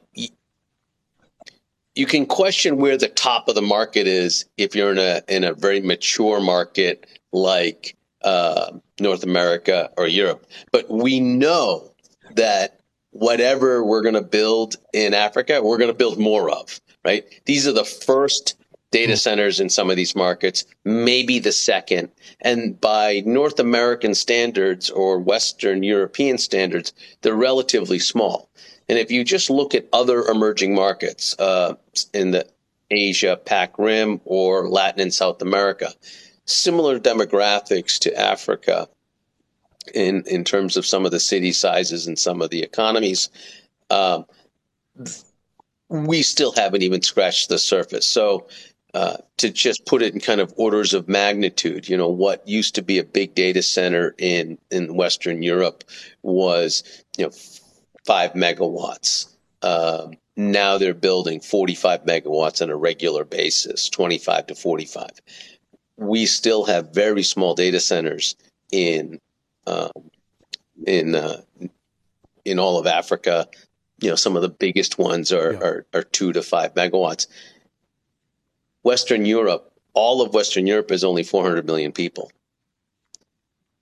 you 1.95 2.05
can 2.05 2.25
question 2.25 2.77
where 2.77 2.97
the 2.97 3.07
top 3.07 3.47
of 3.47 3.55
the 3.55 3.61
market 3.61 4.07
is 4.07 4.45
if 4.57 4.75
you're 4.75 4.91
in 4.91 4.97
a 4.97 5.21
in 5.27 5.43
a 5.43 5.53
very 5.53 5.81
mature 5.81 6.41
market 6.41 7.05
like 7.31 7.95
uh, 8.25 8.71
North 8.99 9.23
America 9.23 9.89
or 9.97 10.07
Europe. 10.07 10.45
But 10.71 10.89
we 10.89 11.19
know 11.19 11.93
that 12.35 12.79
whatever 13.11 13.83
we're 13.83 14.01
going 14.01 14.15
to 14.15 14.21
build 14.21 14.75
in 14.93 15.13
Africa, 15.13 15.61
we're 15.63 15.77
going 15.77 15.91
to 15.91 15.97
build 15.97 16.19
more 16.19 16.49
of, 16.49 16.81
right? 17.05 17.23
These 17.45 17.65
are 17.67 17.71
the 17.71 17.85
first 17.85 18.55
data 18.91 19.13
hmm. 19.13 19.17
centers 19.17 19.59
in 19.59 19.69
some 19.69 19.89
of 19.89 19.95
these 19.95 20.15
markets, 20.15 20.65
maybe 20.83 21.39
the 21.39 21.51
second. 21.51 22.09
And 22.41 22.79
by 22.81 23.23
North 23.25 23.59
American 23.59 24.15
standards 24.15 24.89
or 24.89 25.19
Western 25.19 25.83
European 25.83 26.37
standards, 26.37 26.93
they're 27.21 27.35
relatively 27.35 27.99
small. 27.99 28.49
And 28.89 28.99
if 28.99 29.11
you 29.11 29.23
just 29.23 29.49
look 29.49 29.73
at 29.73 29.87
other 29.93 30.25
emerging 30.25 30.75
markets 30.75 31.35
uh, 31.39 31.75
in 32.13 32.31
the 32.31 32.47
Asia, 32.91 33.39
Pac 33.45 33.79
Rim, 33.79 34.21
or 34.25 34.69
Latin 34.69 35.01
and 35.01 35.13
South 35.13 35.41
America, 35.41 35.91
similar 36.45 36.99
demographics 36.99 37.99
to 37.99 38.19
Africa 38.19 38.87
in 39.93 40.23
in 40.27 40.43
terms 40.43 40.77
of 40.77 40.85
some 40.85 41.05
of 41.05 41.11
the 41.11 41.19
city 41.19 41.51
sizes 41.51 42.07
and 42.07 42.17
some 42.17 42.41
of 42.41 42.49
the 42.49 42.63
economies. 42.63 43.29
Um, 43.89 44.25
we 45.89 46.23
still 46.23 46.51
haven't 46.51 46.81
even 46.81 47.01
scratched 47.01 47.49
the 47.49 47.59
surface. 47.59 48.07
So 48.07 48.47
uh, 48.95 49.17
to 49.37 49.51
just 49.51 49.85
put 49.85 50.01
it 50.01 50.13
in 50.13 50.19
kind 50.19 50.41
of 50.41 50.53
orders 50.57 50.93
of 50.93 51.07
magnitude, 51.07 51.87
you 51.87 51.97
know, 51.97 52.07
what 52.07 52.47
used 52.47 52.75
to 52.75 52.81
be 52.81 52.97
a 52.97 53.03
big 53.03 53.35
data 53.35 53.61
center 53.61 54.15
in 54.17 54.57
in 54.71 54.95
Western 54.95 55.43
Europe 55.43 55.83
was 56.23 56.83
you 57.17 57.25
know 57.25 57.31
five 58.05 58.33
megawatts. 58.33 59.27
Um, 59.61 60.13
now 60.37 60.77
they're 60.77 60.93
building 60.93 61.39
45 61.39 62.03
megawatts 62.03 62.61
on 62.61 62.69
a 62.69 62.75
regular 62.75 63.23
basis, 63.23 63.89
25 63.89 64.47
to 64.47 64.55
45 64.55 65.09
we 65.97 66.25
still 66.25 66.65
have 66.65 66.93
very 66.93 67.23
small 67.23 67.55
data 67.55 67.79
centers 67.79 68.35
in 68.71 69.19
uh, 69.67 69.89
in 70.85 71.15
uh, 71.15 71.41
in 72.43 72.59
all 72.59 72.77
of 72.77 72.87
Africa. 72.87 73.47
You 74.01 74.09
know, 74.09 74.15
some 74.15 74.35
of 74.35 74.41
the 74.41 74.49
biggest 74.49 74.97
ones 74.97 75.31
are, 75.31 75.53
yeah. 75.53 75.59
are, 75.59 75.85
are 75.93 76.03
two 76.03 76.33
to 76.33 76.41
five 76.43 76.73
megawatts. 76.73 77.27
Western 78.83 79.25
Europe, 79.25 79.71
all 79.93 80.21
of 80.21 80.33
Western 80.33 80.67
Europe 80.67 80.91
is 80.91 81.03
only 81.03 81.23
400 81.23 81.65
million 81.65 81.91
people. 81.91 82.29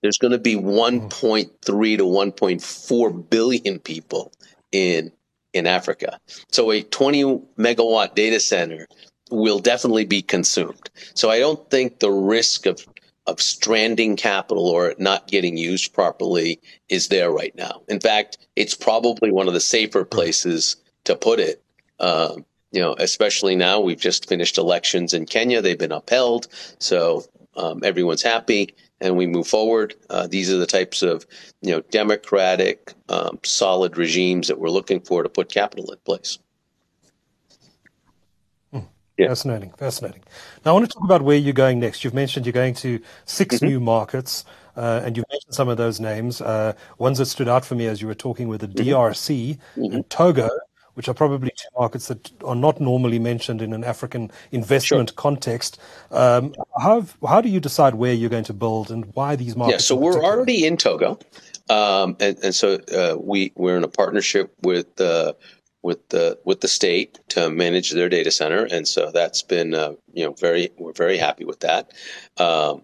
There's 0.00 0.18
going 0.18 0.32
to 0.32 0.38
be 0.38 0.54
1.3 0.54 1.50
to 1.60 1.70
1.4 1.70 3.30
billion 3.30 3.78
people 3.80 4.32
in 4.70 5.12
in 5.52 5.66
Africa. 5.66 6.18
So 6.50 6.70
a 6.72 6.82
20 6.82 7.40
megawatt 7.58 8.14
data 8.14 8.40
center 8.40 8.86
will 9.34 9.58
definitely 9.58 10.04
be 10.04 10.22
consumed. 10.22 10.90
So 11.14 11.30
I 11.30 11.38
don't 11.38 11.68
think 11.70 11.98
the 11.98 12.10
risk 12.10 12.66
of 12.66 12.86
of 13.26 13.40
stranding 13.40 14.16
capital 14.16 14.66
or 14.66 14.94
not 14.98 15.26
getting 15.28 15.56
used 15.56 15.94
properly 15.94 16.60
is 16.90 17.08
there 17.08 17.30
right 17.30 17.56
now. 17.56 17.80
In 17.88 17.98
fact, 17.98 18.36
it's 18.54 18.74
probably 18.74 19.32
one 19.32 19.48
of 19.48 19.54
the 19.54 19.60
safer 19.60 20.04
places 20.04 20.76
to 21.04 21.16
put 21.16 21.40
it. 21.40 21.62
Um, 22.00 22.44
you 22.70 22.82
know, 22.82 22.94
especially 22.98 23.56
now 23.56 23.80
we've 23.80 24.00
just 24.00 24.28
finished 24.28 24.58
elections 24.58 25.14
in 25.14 25.24
Kenya; 25.24 25.62
they've 25.62 25.78
been 25.78 25.92
upheld. 25.92 26.48
So 26.78 27.24
um, 27.56 27.80
everyone's 27.82 28.22
happy 28.22 28.74
and 29.00 29.16
we 29.16 29.26
move 29.26 29.46
forward. 29.46 29.94
Uh, 30.10 30.26
these 30.26 30.52
are 30.52 30.56
the 30.56 30.66
types 30.66 31.02
of 31.02 31.26
you 31.60 31.70
know 31.70 31.80
democratic, 31.90 32.92
um, 33.08 33.38
solid 33.42 33.96
regimes 33.96 34.48
that 34.48 34.58
we're 34.58 34.70
looking 34.70 35.00
for 35.00 35.22
to 35.22 35.28
put 35.28 35.52
capital 35.52 35.90
in 35.92 35.98
place. 36.04 36.38
Yeah. 39.16 39.28
Fascinating, 39.28 39.72
fascinating. 39.72 40.22
Now, 40.64 40.72
I 40.72 40.74
want 40.74 40.90
to 40.90 40.92
talk 40.92 41.04
about 41.04 41.22
where 41.22 41.36
you're 41.36 41.52
going 41.52 41.78
next. 41.78 42.02
You've 42.02 42.14
mentioned 42.14 42.46
you're 42.46 42.52
going 42.52 42.74
to 42.74 43.00
6 43.26 43.56
mm-hmm. 43.56 43.66
new 43.66 43.80
markets, 43.80 44.44
uh, 44.76 45.02
and 45.04 45.16
you've 45.16 45.26
mentioned 45.30 45.54
some 45.54 45.68
of 45.68 45.76
those 45.76 46.00
names. 46.00 46.40
Uh, 46.40 46.72
ones 46.98 47.18
that 47.18 47.26
stood 47.26 47.48
out 47.48 47.64
for 47.64 47.76
me 47.76 47.86
as 47.86 48.02
you 48.02 48.08
were 48.08 48.14
talking 48.14 48.48
were 48.48 48.58
the 48.58 48.66
mm-hmm. 48.66 48.88
DRC 48.88 49.58
mm-hmm. 49.76 49.94
and 49.94 50.10
Togo, 50.10 50.48
which 50.94 51.08
are 51.08 51.14
probably 51.14 51.50
two 51.50 51.68
markets 51.78 52.08
that 52.08 52.32
are 52.42 52.56
not 52.56 52.80
normally 52.80 53.20
mentioned 53.20 53.62
in 53.62 53.72
an 53.72 53.84
African 53.84 54.32
investment 54.50 55.10
sure. 55.10 55.16
context. 55.16 55.78
Um, 56.10 56.52
how 56.80 57.06
how 57.26 57.40
do 57.40 57.48
you 57.48 57.60
decide 57.60 57.94
where 57.94 58.12
you're 58.12 58.30
going 58.30 58.44
to 58.44 58.52
build 58.52 58.90
and 58.90 59.04
why 59.14 59.36
these 59.36 59.54
markets? 59.54 59.84
Yeah, 59.84 59.94
so 59.94 59.96
we're 59.96 60.24
already 60.24 60.66
in 60.66 60.76
Togo, 60.76 61.20
um, 61.68 62.16
and, 62.18 62.36
and, 62.42 62.54
so 62.54 62.80
uh, 62.92 63.16
we 63.20 63.52
we're 63.54 63.76
in 63.76 63.84
a 63.84 63.88
partnership 63.88 64.52
with 64.62 65.00
uh, 65.00 65.34
with 65.84 66.08
the 66.08 66.38
with 66.44 66.62
the 66.62 66.68
state 66.68 67.20
to 67.28 67.50
manage 67.50 67.90
their 67.90 68.08
data 68.08 68.30
center, 68.30 68.64
and 68.64 68.88
so 68.88 69.10
that's 69.12 69.42
been 69.42 69.74
uh, 69.74 69.92
you 70.12 70.24
know 70.24 70.32
very 70.32 70.70
we're 70.78 70.92
very 70.92 71.18
happy 71.18 71.44
with 71.44 71.60
that. 71.60 71.92
Um, 72.38 72.82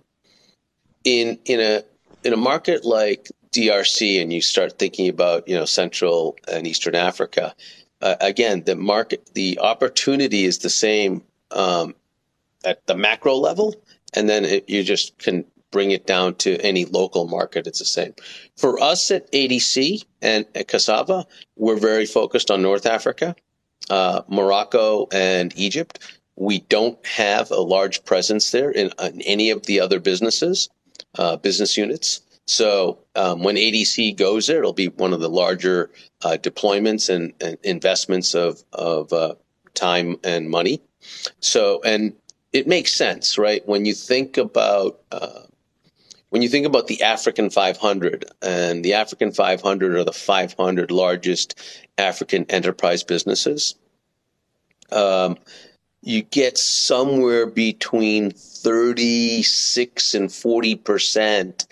in 1.02 1.38
in 1.46 1.60
a 1.60 1.82
in 2.22 2.34
a 2.34 2.36
market 2.36 2.84
like 2.84 3.28
DRC, 3.52 4.20
and 4.20 4.32
you 4.32 4.42
start 4.42 4.78
thinking 4.78 5.08
about 5.08 5.48
you 5.48 5.56
know 5.56 5.64
Central 5.64 6.36
and 6.46 6.66
Eastern 6.66 6.94
Africa, 6.94 7.54
uh, 8.02 8.16
again, 8.20 8.64
the 8.64 8.76
market, 8.76 9.30
the 9.34 9.58
opportunity 9.60 10.44
is 10.44 10.58
the 10.58 10.70
same 10.70 11.22
um, 11.50 11.94
at 12.64 12.86
the 12.86 12.94
macro 12.94 13.34
level, 13.34 13.74
and 14.14 14.28
then 14.28 14.44
it, 14.44 14.68
you 14.68 14.84
just 14.84 15.16
can 15.18 15.46
bring 15.70 15.90
it 15.90 16.06
down 16.06 16.34
to 16.36 16.56
any 16.60 16.84
local 16.84 17.26
market. 17.26 17.66
It's 17.66 17.78
the 17.78 17.84
same. 17.84 18.14
For 18.56 18.80
us 18.80 19.10
at 19.10 19.30
ADC 19.32 20.04
and 20.22 20.46
at 20.54 20.68
Cassava, 20.68 21.26
we're 21.56 21.78
very 21.78 22.06
focused 22.06 22.50
on 22.50 22.62
North 22.62 22.86
Africa, 22.86 23.36
uh, 23.88 24.22
Morocco, 24.28 25.06
and 25.12 25.52
Egypt. 25.56 25.98
We 26.36 26.60
don't 26.60 27.04
have 27.06 27.50
a 27.50 27.60
large 27.60 28.04
presence 28.04 28.50
there 28.50 28.70
in, 28.70 28.92
in 29.00 29.20
any 29.22 29.50
of 29.50 29.66
the 29.66 29.80
other 29.80 30.00
businesses, 30.00 30.68
uh, 31.18 31.36
business 31.36 31.76
units. 31.76 32.22
So 32.46 32.98
um, 33.14 33.44
when 33.44 33.54
ADC 33.54 34.16
goes 34.16 34.48
there, 34.48 34.58
it'll 34.58 34.72
be 34.72 34.88
one 34.88 35.12
of 35.12 35.20
the 35.20 35.28
larger 35.28 35.90
uh, 36.22 36.36
deployments 36.40 37.08
and, 37.08 37.32
and, 37.40 37.56
investments 37.62 38.34
of 38.34 38.64
of 38.72 39.12
uh, 39.12 39.34
time 39.74 40.16
and 40.24 40.50
money. 40.50 40.82
So 41.38 41.80
and 41.84 42.12
it 42.52 42.66
makes 42.66 42.92
sense, 42.92 43.38
right? 43.38 43.66
When 43.68 43.84
you 43.84 43.94
think 43.94 44.36
about 44.36 45.00
uh, 45.12 45.42
when 46.30 46.42
you 46.42 46.48
think 46.48 46.66
about 46.66 46.86
the 46.86 47.02
African 47.02 47.50
500, 47.50 48.24
and 48.40 48.84
the 48.84 48.94
African 48.94 49.32
500 49.32 49.94
are 49.94 50.04
the 50.04 50.12
500 50.12 50.90
largest 50.90 51.60
African 51.98 52.46
enterprise 52.48 53.04
businesses. 53.04 53.74
Um, 54.90 55.36
you 56.02 56.22
get 56.22 56.56
somewhere 56.56 57.46
between 57.46 58.30
36 58.30 60.14
and 60.14 60.32
40 60.32 60.76
percent 60.76 61.66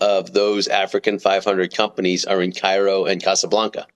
of 0.00 0.32
those 0.32 0.68
African 0.68 1.18
500 1.18 1.74
companies 1.74 2.24
are 2.24 2.42
in 2.42 2.52
Cairo 2.52 3.04
and 3.04 3.22
Casablanca. 3.22 3.86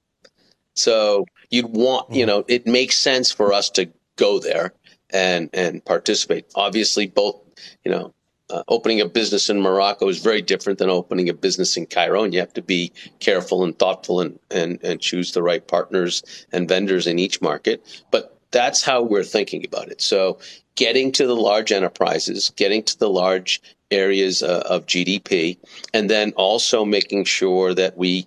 So 0.75 1.27
you'd 1.51 1.67
want, 1.67 2.11
you 2.11 2.23
mm-hmm. 2.23 2.29
know, 2.29 2.45
it 2.49 2.67
makes 2.67 2.97
sense 2.97 3.33
for 3.33 3.53
us 3.53 3.71
to 3.71 3.91
go 4.17 4.39
there 4.39 4.75
and 5.11 5.51
and 5.53 5.85
participate. 5.85 6.47
Obviously, 6.55 7.07
both, 7.07 7.41
you 7.85 7.91
know, 7.91 8.15
uh, 8.51 8.63
opening 8.69 9.01
a 9.01 9.09
business 9.09 9.51
in 9.51 9.61
Morocco 9.61 10.09
is 10.09 10.19
very 10.19 10.41
different 10.41 10.79
than 10.79 10.89
opening 10.89 11.29
a 11.29 11.35
business 11.35 11.77
in 11.77 11.87
Cairo, 11.87 12.25
and 12.25 12.33
you 12.33 12.41
have 12.41 12.55
to 12.55 12.63
be 12.63 12.93
careful 13.21 13.65
and 13.65 13.79
thoughtful 13.79 14.21
and 14.21 14.39
and 14.51 14.79
and 14.83 15.01
choose 15.01 15.33
the 15.33 15.43
right 15.43 15.67
partners 15.67 16.23
and 16.53 16.69
vendors 16.69 17.07
in 17.07 17.19
each 17.19 17.41
market. 17.41 17.85
But 18.11 18.39
that's 18.51 18.83
how 18.83 19.03
we're 19.03 19.25
thinking 19.25 19.65
about 19.65 19.89
it. 19.89 20.01
So 20.01 20.39
getting 20.75 21.13
to 21.13 21.27
the 21.27 21.37
large 21.37 21.73
enterprises, 21.73 22.51
getting 22.57 22.83
to 22.85 22.99
the 22.99 23.11
large 23.11 23.61
areas 23.91 24.43
uh, 24.43 24.63
of 24.67 24.87
GDP, 24.87 25.59
and 25.93 26.09
then 26.09 26.33
also 26.37 26.85
making 26.85 27.25
sure 27.25 27.75
that 27.75 27.97
we 27.97 28.27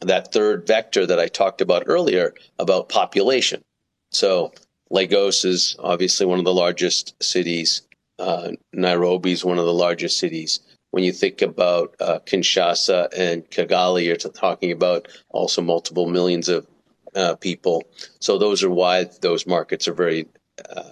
that 0.00 0.32
third 0.32 0.66
vector 0.66 1.06
that 1.06 1.18
I 1.18 1.26
talked 1.26 1.60
about 1.60 1.84
earlier 1.86 2.34
about 2.58 2.88
population. 2.88 3.62
So 4.10 4.52
Lagos 4.90 5.44
is 5.44 5.76
obviously 5.80 6.26
one 6.26 6.38
of 6.38 6.44
the 6.44 6.54
largest 6.54 7.20
cities. 7.22 7.82
Uh, 8.18 8.52
Nairobi 8.72 9.32
is 9.32 9.44
one 9.44 9.58
of 9.58 9.66
the 9.66 9.72
largest 9.72 10.18
cities. 10.18 10.60
When 10.90 11.04
you 11.04 11.12
think 11.12 11.42
about 11.42 11.94
uh, 12.00 12.18
Kinshasa 12.20 13.08
and 13.16 13.48
Kigali, 13.50 14.06
you're 14.06 14.16
talking 14.16 14.72
about 14.72 15.08
also 15.28 15.60
multiple 15.62 16.08
millions 16.08 16.48
of 16.48 16.66
uh, 17.14 17.36
people. 17.36 17.84
So 18.20 18.38
those 18.38 18.62
are 18.62 18.70
why 18.70 19.04
those 19.20 19.46
markets 19.46 19.86
are 19.86 19.92
very 19.92 20.26
uh, 20.68 20.90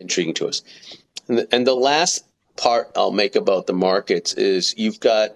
intriguing 0.00 0.34
to 0.34 0.48
us. 0.48 0.62
And 1.28 1.38
the, 1.38 1.54
and 1.54 1.66
the 1.66 1.74
last 1.74 2.24
part 2.56 2.90
I'll 2.96 3.12
make 3.12 3.36
about 3.36 3.66
the 3.66 3.72
markets 3.72 4.34
is 4.34 4.74
you've 4.76 5.00
got 5.00 5.30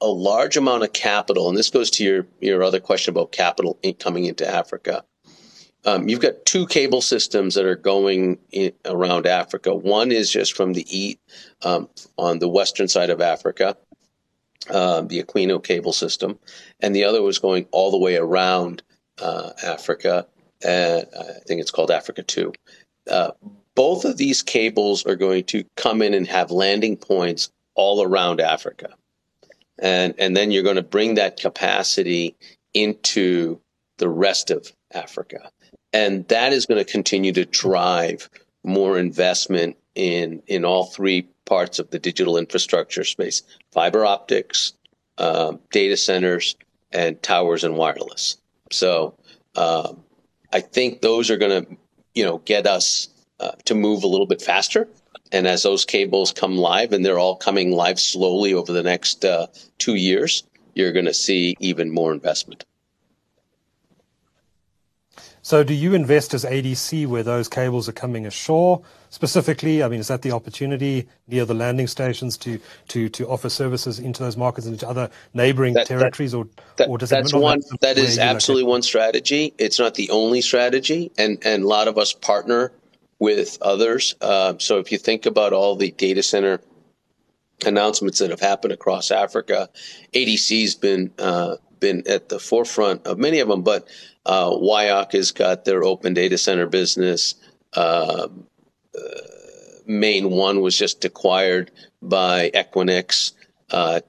a 0.00 0.06
large 0.06 0.56
amount 0.56 0.84
of 0.84 0.92
capital, 0.92 1.48
and 1.48 1.56
this 1.56 1.70
goes 1.70 1.90
to 1.90 2.04
your 2.04 2.26
your 2.40 2.62
other 2.62 2.80
question 2.80 3.12
about 3.12 3.32
capital 3.32 3.78
in, 3.82 3.94
coming 3.94 4.26
into 4.26 4.46
Africa. 4.46 5.04
Um, 5.84 6.08
you've 6.08 6.20
got 6.20 6.44
two 6.44 6.66
cable 6.66 7.00
systems 7.00 7.54
that 7.54 7.64
are 7.64 7.76
going 7.76 8.38
in, 8.50 8.72
around 8.84 9.26
Africa. 9.26 9.74
One 9.74 10.10
is 10.12 10.30
just 10.30 10.56
from 10.56 10.72
the 10.72 10.86
east 10.88 11.18
um, 11.62 11.88
on 12.16 12.40
the 12.40 12.48
western 12.48 12.88
side 12.88 13.10
of 13.10 13.20
Africa, 13.20 13.76
uh, 14.70 15.02
the 15.02 15.22
Equiano 15.22 15.62
cable 15.62 15.92
system, 15.92 16.38
and 16.80 16.94
the 16.94 17.04
other 17.04 17.22
was 17.22 17.38
going 17.38 17.66
all 17.70 17.90
the 17.90 17.98
way 17.98 18.16
around 18.16 18.82
uh, 19.22 19.50
Africa. 19.62 20.26
And 20.64 21.06
I 21.18 21.40
think 21.46 21.60
it's 21.60 21.70
called 21.70 21.90
Africa 21.90 22.22
Two. 22.22 22.52
Uh, 23.08 23.30
both 23.74 24.04
of 24.04 24.16
these 24.16 24.42
cables 24.42 25.06
are 25.06 25.14
going 25.14 25.44
to 25.44 25.64
come 25.76 26.02
in 26.02 26.12
and 26.12 26.26
have 26.26 26.50
landing 26.50 26.96
points 26.96 27.50
all 27.76 28.02
around 28.02 28.40
Africa. 28.40 28.88
And, 29.78 30.14
and 30.18 30.36
then 30.36 30.50
you're 30.50 30.64
going 30.64 30.76
to 30.76 30.82
bring 30.82 31.14
that 31.14 31.38
capacity 31.38 32.34
into 32.74 33.60
the 33.98 34.08
rest 34.08 34.50
of 34.50 34.72
Africa. 34.92 35.50
And 35.92 36.26
that 36.28 36.52
is 36.52 36.66
going 36.66 36.84
to 36.84 36.90
continue 36.90 37.32
to 37.32 37.44
drive 37.44 38.28
more 38.64 38.98
investment 38.98 39.76
in, 39.94 40.42
in 40.46 40.64
all 40.64 40.86
three 40.86 41.28
parts 41.44 41.78
of 41.78 41.90
the 41.90 41.98
digital 41.98 42.36
infrastructure 42.36 43.04
space 43.04 43.42
fiber 43.72 44.04
optics, 44.04 44.74
um, 45.16 45.60
data 45.70 45.96
centers, 45.96 46.56
and 46.92 47.22
towers 47.22 47.64
and 47.64 47.76
wireless. 47.76 48.36
So 48.70 49.14
um, 49.56 50.04
I 50.52 50.60
think 50.60 51.00
those 51.00 51.30
are 51.30 51.36
going 51.36 51.64
to 51.64 51.76
you 52.14 52.24
know 52.24 52.38
get 52.38 52.66
us 52.66 53.08
uh, 53.40 53.52
to 53.64 53.74
move 53.74 54.04
a 54.04 54.08
little 54.08 54.26
bit 54.26 54.42
faster. 54.42 54.88
And 55.30 55.46
as 55.46 55.62
those 55.62 55.84
cables 55.84 56.32
come 56.32 56.56
live, 56.56 56.92
and 56.92 57.04
they're 57.04 57.18
all 57.18 57.36
coming 57.36 57.72
live 57.72 58.00
slowly 58.00 58.54
over 58.54 58.72
the 58.72 58.82
next 58.82 59.24
uh, 59.24 59.48
two 59.76 59.94
years, 59.94 60.42
you're 60.74 60.92
going 60.92 61.04
to 61.04 61.14
see 61.14 61.54
even 61.60 61.92
more 61.92 62.12
investment. 62.12 62.64
So, 65.48 65.64
do 65.64 65.72
you 65.72 65.94
invest 65.94 66.34
as 66.34 66.44
ADC 66.44 67.06
where 67.06 67.22
those 67.22 67.48
cables 67.48 67.88
are 67.88 67.92
coming 67.92 68.26
ashore 68.26 68.82
specifically? 69.08 69.82
I 69.82 69.88
mean, 69.88 69.98
is 69.98 70.08
that 70.08 70.20
the 70.20 70.32
opportunity 70.32 71.08
near 71.26 71.46
the 71.46 71.54
landing 71.54 71.86
stations 71.86 72.36
to 72.44 72.60
to 72.88 73.08
to 73.08 73.26
offer 73.26 73.48
services 73.48 73.98
into 73.98 74.22
those 74.22 74.36
markets 74.36 74.66
and 74.66 74.74
into 74.74 74.86
other 74.86 75.08
neighboring 75.32 75.72
that, 75.72 75.86
territories, 75.86 76.32
that, 76.32 76.36
or 76.36 76.46
that, 76.76 76.90
or 76.90 76.98
does 76.98 77.08
that's 77.08 77.32
one 77.32 77.62
that 77.80 77.96
is 77.96 78.18
absolutely 78.18 78.64
one 78.64 78.82
strategy. 78.82 79.54
It's 79.56 79.78
not 79.78 79.94
the 79.94 80.10
only 80.10 80.42
strategy, 80.42 81.10
and 81.16 81.38
and 81.42 81.64
a 81.64 81.66
lot 81.66 81.88
of 81.88 81.96
us 81.96 82.12
partner 82.12 82.70
with 83.18 83.56
others. 83.62 84.16
Uh, 84.20 84.52
so 84.58 84.78
if 84.78 84.92
you 84.92 84.98
think 84.98 85.24
about 85.24 85.54
all 85.54 85.76
the 85.76 85.92
data 85.92 86.22
center 86.22 86.60
announcements 87.64 88.18
that 88.18 88.28
have 88.28 88.40
happened 88.40 88.74
across 88.74 89.10
Africa, 89.10 89.70
ADC's 90.12 90.74
been 90.74 91.10
uh, 91.18 91.56
been 91.80 92.04
at 92.08 92.28
the 92.28 92.38
forefront 92.38 93.06
of 93.06 93.18
many 93.18 93.40
of 93.40 93.48
them. 93.48 93.62
But 93.62 93.88
uh, 94.26 94.56
has 95.12 95.32
got 95.32 95.64
their 95.64 95.84
open 95.84 96.14
data 96.14 96.38
center 96.38 96.66
business. 96.66 97.34
Um, 97.74 98.46
uh, 98.94 99.20
MainOne 99.88 100.60
was 100.60 100.76
just 100.76 101.04
acquired 101.04 101.70
by 102.02 102.50
Equinix. 102.50 103.32
Uh, 103.70 104.00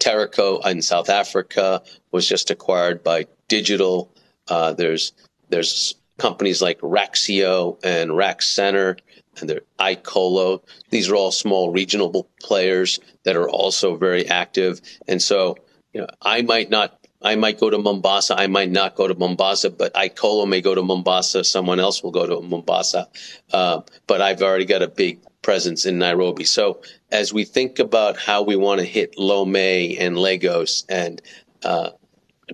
in 0.69 0.81
South 0.81 1.09
Africa 1.09 1.81
was 2.11 2.27
just 2.27 2.49
acquired 2.49 3.03
by 3.03 3.27
Digital. 3.47 4.13
Uh, 4.47 4.73
there's 4.73 5.11
there's 5.49 5.95
companies 6.17 6.61
like 6.61 6.79
Raxio 6.81 7.79
and 7.83 8.15
Rax 8.15 8.47
Center 8.47 8.97
and 9.41 9.49
their 9.49 9.61
iColo. 9.79 10.61
These 10.89 11.09
are 11.09 11.15
all 11.15 11.31
small 11.31 11.71
regional 11.71 12.29
players 12.41 12.99
that 13.23 13.35
are 13.35 13.49
also 13.49 13.95
very 13.95 14.27
active. 14.27 14.81
And 15.07 15.21
so, 15.21 15.57
you 15.93 16.01
know, 16.01 16.07
I 16.21 16.41
might 16.41 16.69
not, 16.69 16.98
I 17.21 17.35
might 17.35 17.59
go 17.59 17.69
to 17.69 17.77
Mombasa. 17.77 18.35
I 18.37 18.47
might 18.47 18.71
not 18.71 18.95
go 18.95 19.07
to 19.07 19.13
Mombasa, 19.13 19.69
but 19.71 19.93
iColo 19.93 20.47
may 20.47 20.61
go 20.61 20.73
to 20.73 20.81
Mombasa. 20.81 21.43
Someone 21.43 21.79
else 21.79 22.01
will 22.01 22.11
go 22.11 22.25
to 22.25 22.41
Mombasa. 22.41 23.09
Uh, 23.51 23.81
but 24.07 24.21
I've 24.21 24.41
already 24.41 24.65
got 24.65 24.81
a 24.81 24.87
big 24.87 25.19
presence 25.41 25.85
in 25.85 25.97
Nairobi. 25.97 26.45
So 26.45 26.81
as 27.11 27.33
we 27.33 27.43
think 27.43 27.79
about 27.79 28.17
how 28.17 28.43
we 28.43 28.55
want 28.55 28.79
to 28.79 28.85
hit 28.85 29.15
Lomé 29.17 29.99
and 29.99 30.17
Lagos 30.17 30.85
and 30.87 31.21
uh, 31.63 31.89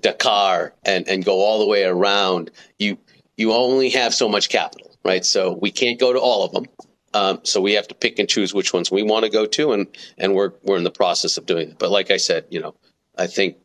Dakar 0.01 0.73
and, 0.83 1.07
and 1.07 1.23
go 1.23 1.41
all 1.41 1.59
the 1.59 1.67
way 1.67 1.83
around, 1.83 2.51
you 2.79 2.97
you 3.37 3.51
only 3.51 3.89
have 3.89 4.13
so 4.13 4.29
much 4.29 4.49
capital, 4.49 4.97
right? 5.03 5.25
So 5.25 5.57
we 5.61 5.69
can't 5.69 5.99
go 5.99 6.13
to 6.13 6.19
all 6.19 6.45
of 6.45 6.53
them. 6.53 6.65
Um, 7.13 7.39
so 7.43 7.61
we 7.61 7.73
have 7.73 7.87
to 7.89 7.95
pick 7.95 8.17
and 8.17 8.27
choose 8.27 8.53
which 8.53 8.73
ones 8.73 8.89
we 8.89 9.03
want 9.03 9.25
to 9.25 9.31
go 9.31 9.45
to, 9.45 9.73
and 9.73 9.87
and 10.17 10.33
we're 10.33 10.53
we're 10.63 10.77
in 10.77 10.83
the 10.83 10.91
process 10.91 11.37
of 11.37 11.45
doing 11.45 11.69
it. 11.69 11.79
But 11.79 11.91
like 11.91 12.11
I 12.11 12.17
said, 12.17 12.45
you 12.49 12.59
know, 12.61 12.75
I 13.17 13.27
think 13.27 13.57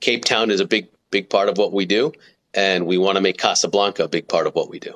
Cape 0.00 0.24
Town 0.24 0.50
is 0.50 0.60
a 0.60 0.66
big 0.66 0.88
big 1.10 1.28
part 1.30 1.48
of 1.48 1.58
what 1.58 1.72
we 1.72 1.86
do, 1.86 2.12
and 2.54 2.86
we 2.86 2.98
want 2.98 3.16
to 3.16 3.20
make 3.20 3.38
Casablanca 3.38 4.04
a 4.04 4.08
big 4.08 4.28
part 4.28 4.46
of 4.46 4.54
what 4.54 4.70
we 4.70 4.78
do. 4.78 4.94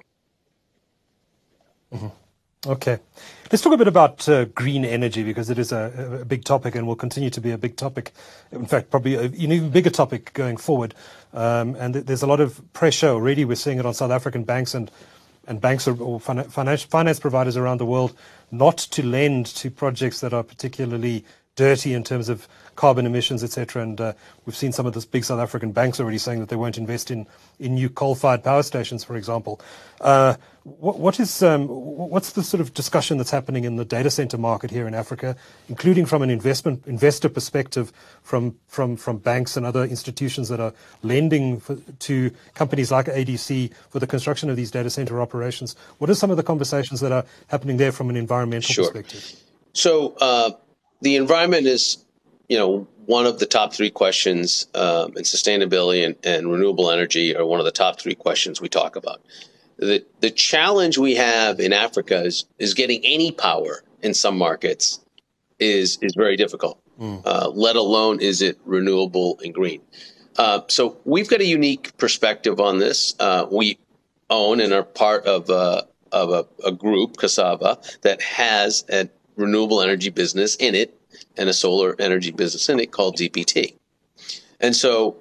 Mm-hmm. 1.93 2.09
Okay. 2.67 2.99
Let's 3.51 3.65
talk 3.65 3.73
a 3.73 3.77
bit 3.77 3.89
about 3.89 4.29
uh, 4.29 4.45
green 4.45 4.85
energy 4.85 5.25
because 5.25 5.51
it 5.51 5.59
is 5.59 5.73
a, 5.73 6.21
a, 6.21 6.25
big 6.25 6.45
topic 6.45 6.77
and 6.77 6.87
will 6.87 6.95
continue 6.95 7.31
to 7.31 7.41
be 7.41 7.51
a 7.51 7.59
big 7.59 7.75
topic. 7.75 8.13
In 8.53 8.67
fact, 8.67 8.91
probably 8.91 9.17
an 9.17 9.35
even 9.35 9.71
bigger 9.71 9.91
topic 9.91 10.33
going 10.35 10.57
forward. 10.57 10.95
Um, 11.33 11.75
and 11.77 11.95
th- 11.95 12.07
there's 12.07 12.23
a 12.23 12.29
lot 12.29 12.39
of 12.39 12.61
pressure 12.75 13.09
already. 13.09 13.45
We're 13.45 13.57
seeing 13.57 13.79
it 13.79 13.87
on 13.87 13.95
South 13.95 14.11
African 14.11 14.45
banks 14.45 14.75
and 14.75 14.91
and 15.49 15.61
banks 15.61 15.89
or, 15.89 16.01
or 16.01 16.21
finance, 16.21 16.83
finance 16.83 17.19
providers 17.19 17.57
around 17.57 17.79
the 17.79 17.87
world 17.87 18.15
not 18.53 18.79
to 18.79 19.03
lend 19.03 19.47
to 19.47 19.71
projects 19.71 20.21
that 20.21 20.33
are 20.33 20.45
particularly 20.45 21.25
dirty 21.61 21.93
in 21.93 22.03
terms 22.03 22.31
of 22.31 22.49
carbon 22.75 23.05
emissions, 23.05 23.45
etc. 23.45 23.83
And 23.83 24.01
uh, 24.01 24.15
we've 24.47 24.57
seen 24.57 24.73
some 24.73 24.87
of 24.87 24.95
the 24.95 25.07
big 25.11 25.25
South 25.25 25.41
African 25.41 25.73
banks 25.73 26.01
already 26.01 26.17
saying 26.17 26.41
that 26.41 26.49
they 26.49 26.57
won't 26.57 26.79
invest 26.79 27.11
in, 27.11 27.27
in 27.59 27.75
new 27.75 27.91
coal-fired 27.91 28.43
power 28.43 28.63
stations, 28.63 29.05
for 29.05 29.15
example. 29.15 29.61
Uh, 30.01 30.37
what, 30.65 30.99
what 30.99 31.21
is 31.21 31.43
um, 31.43 31.69
what's 31.69 32.33
the 32.33 32.43
sort 32.43 32.63
of 32.63 32.73
discussion 32.73 33.19
that's 33.19 33.31
happening 33.31 33.65
in 33.65 33.77
the 33.77 33.85
data 33.85 34.09
center 34.09 34.39
market 34.39 34.71
here 34.71 34.89
in 34.89 34.95
Africa, 34.95 35.37
including 35.69 36.07
from 36.07 36.23
an 36.23 36.31
investment 36.31 36.87
investor 36.87 37.29
perspective, 37.29 37.93
from 38.23 38.57
from 38.67 38.97
from 38.97 39.19
banks 39.19 39.59
and 39.59 39.67
other 39.67 39.85
institutions 39.85 40.49
that 40.49 40.61
are 40.61 40.73
lending 41.03 41.61
for, 41.61 41.77
to 41.77 42.31
companies 42.55 42.91
like 42.91 43.07
ADC 43.07 43.71
for 43.91 43.99
the 43.99 44.07
construction 44.07 44.49
of 44.49 44.57
these 44.57 44.71
data 44.71 44.89
center 44.89 45.21
operations? 45.21 45.77
What 45.99 46.09
are 46.09 46.15
some 46.15 46.31
of 46.31 46.39
the 46.39 46.43
conversations 46.43 47.01
that 47.01 47.13
are 47.13 47.27
happening 47.49 47.77
there 47.77 47.93
from 47.93 48.09
an 48.09 48.17
environmental 48.17 48.73
sure. 48.73 48.85
perspective? 48.85 49.37
So 49.73 50.15
uh, 50.21 50.53
the 51.01 51.17
environment 51.17 51.67
is 51.67 52.05
you 52.51 52.59
know, 52.59 52.87
one 53.07 53.27
of 53.27 53.39
the 53.39 53.47
top 53.47 53.73
three 53.73 53.91
questions, 53.91 54.67
um, 54.75 55.17
and 55.17 55.25
sustainability 55.25 56.05
and, 56.05 56.17
and, 56.25 56.51
renewable 56.51 56.91
energy 56.91 57.35
are 57.35 57.47
one 57.47 57.61
of 57.61 57.65
the 57.65 57.71
top 57.71 58.01
three 58.01 58.15
questions 58.15 58.61
we 58.61 58.69
talk 58.69 58.97
about. 58.97 59.23
The 59.79 60.05
the 60.19 60.33
challenge 60.33 60.99
we 60.99 61.15
have 61.15 61.61
in 61.61 61.73
Africa 61.73 62.25
is 62.25 62.45
is 62.59 62.75
getting 62.75 63.01
any 63.05 63.31
power 63.31 63.85
in 64.03 64.15
some 64.15 64.37
markets 64.37 65.01
is 65.61 65.97
is 66.03 66.13
very 66.15 66.37
difficult. 66.37 66.81
Mm. 67.01 67.23
Uh, 67.25 67.51
let 67.51 67.77
alone 67.77 68.21
is 68.21 68.43
it 68.43 68.59
renewable 68.65 69.39
and 69.45 69.55
green. 69.55 69.81
Uh, 70.37 70.63
so 70.67 70.99
we've 71.05 71.29
got 71.29 71.41
a 71.41 71.47
unique 71.47 71.97
perspective 71.99 72.61
on 72.61 72.79
this. 72.79 73.15
Uh, 73.21 73.47
we 73.51 73.79
own 74.29 74.61
and 74.61 74.73
are 74.73 74.83
part 74.83 75.25
of 75.25 75.49
a 75.51 75.87
of 76.13 76.31
a, 76.31 76.47
a 76.67 76.73
group, 76.73 77.17
Cassava, 77.17 77.79
that 78.03 78.21
has 78.21 78.85
a 78.91 79.09
renewable 79.37 79.81
energy 79.81 80.11
business 80.11 80.57
in 80.57 80.75
it 80.75 80.99
and 81.37 81.49
a 81.49 81.53
solar 81.53 81.97
energy 81.99 82.31
business 82.31 82.69
in 82.69 82.81
it 82.81 82.93
called 82.93 83.17
DPT. 83.17 83.75
And 84.61 84.77
so 84.77 85.17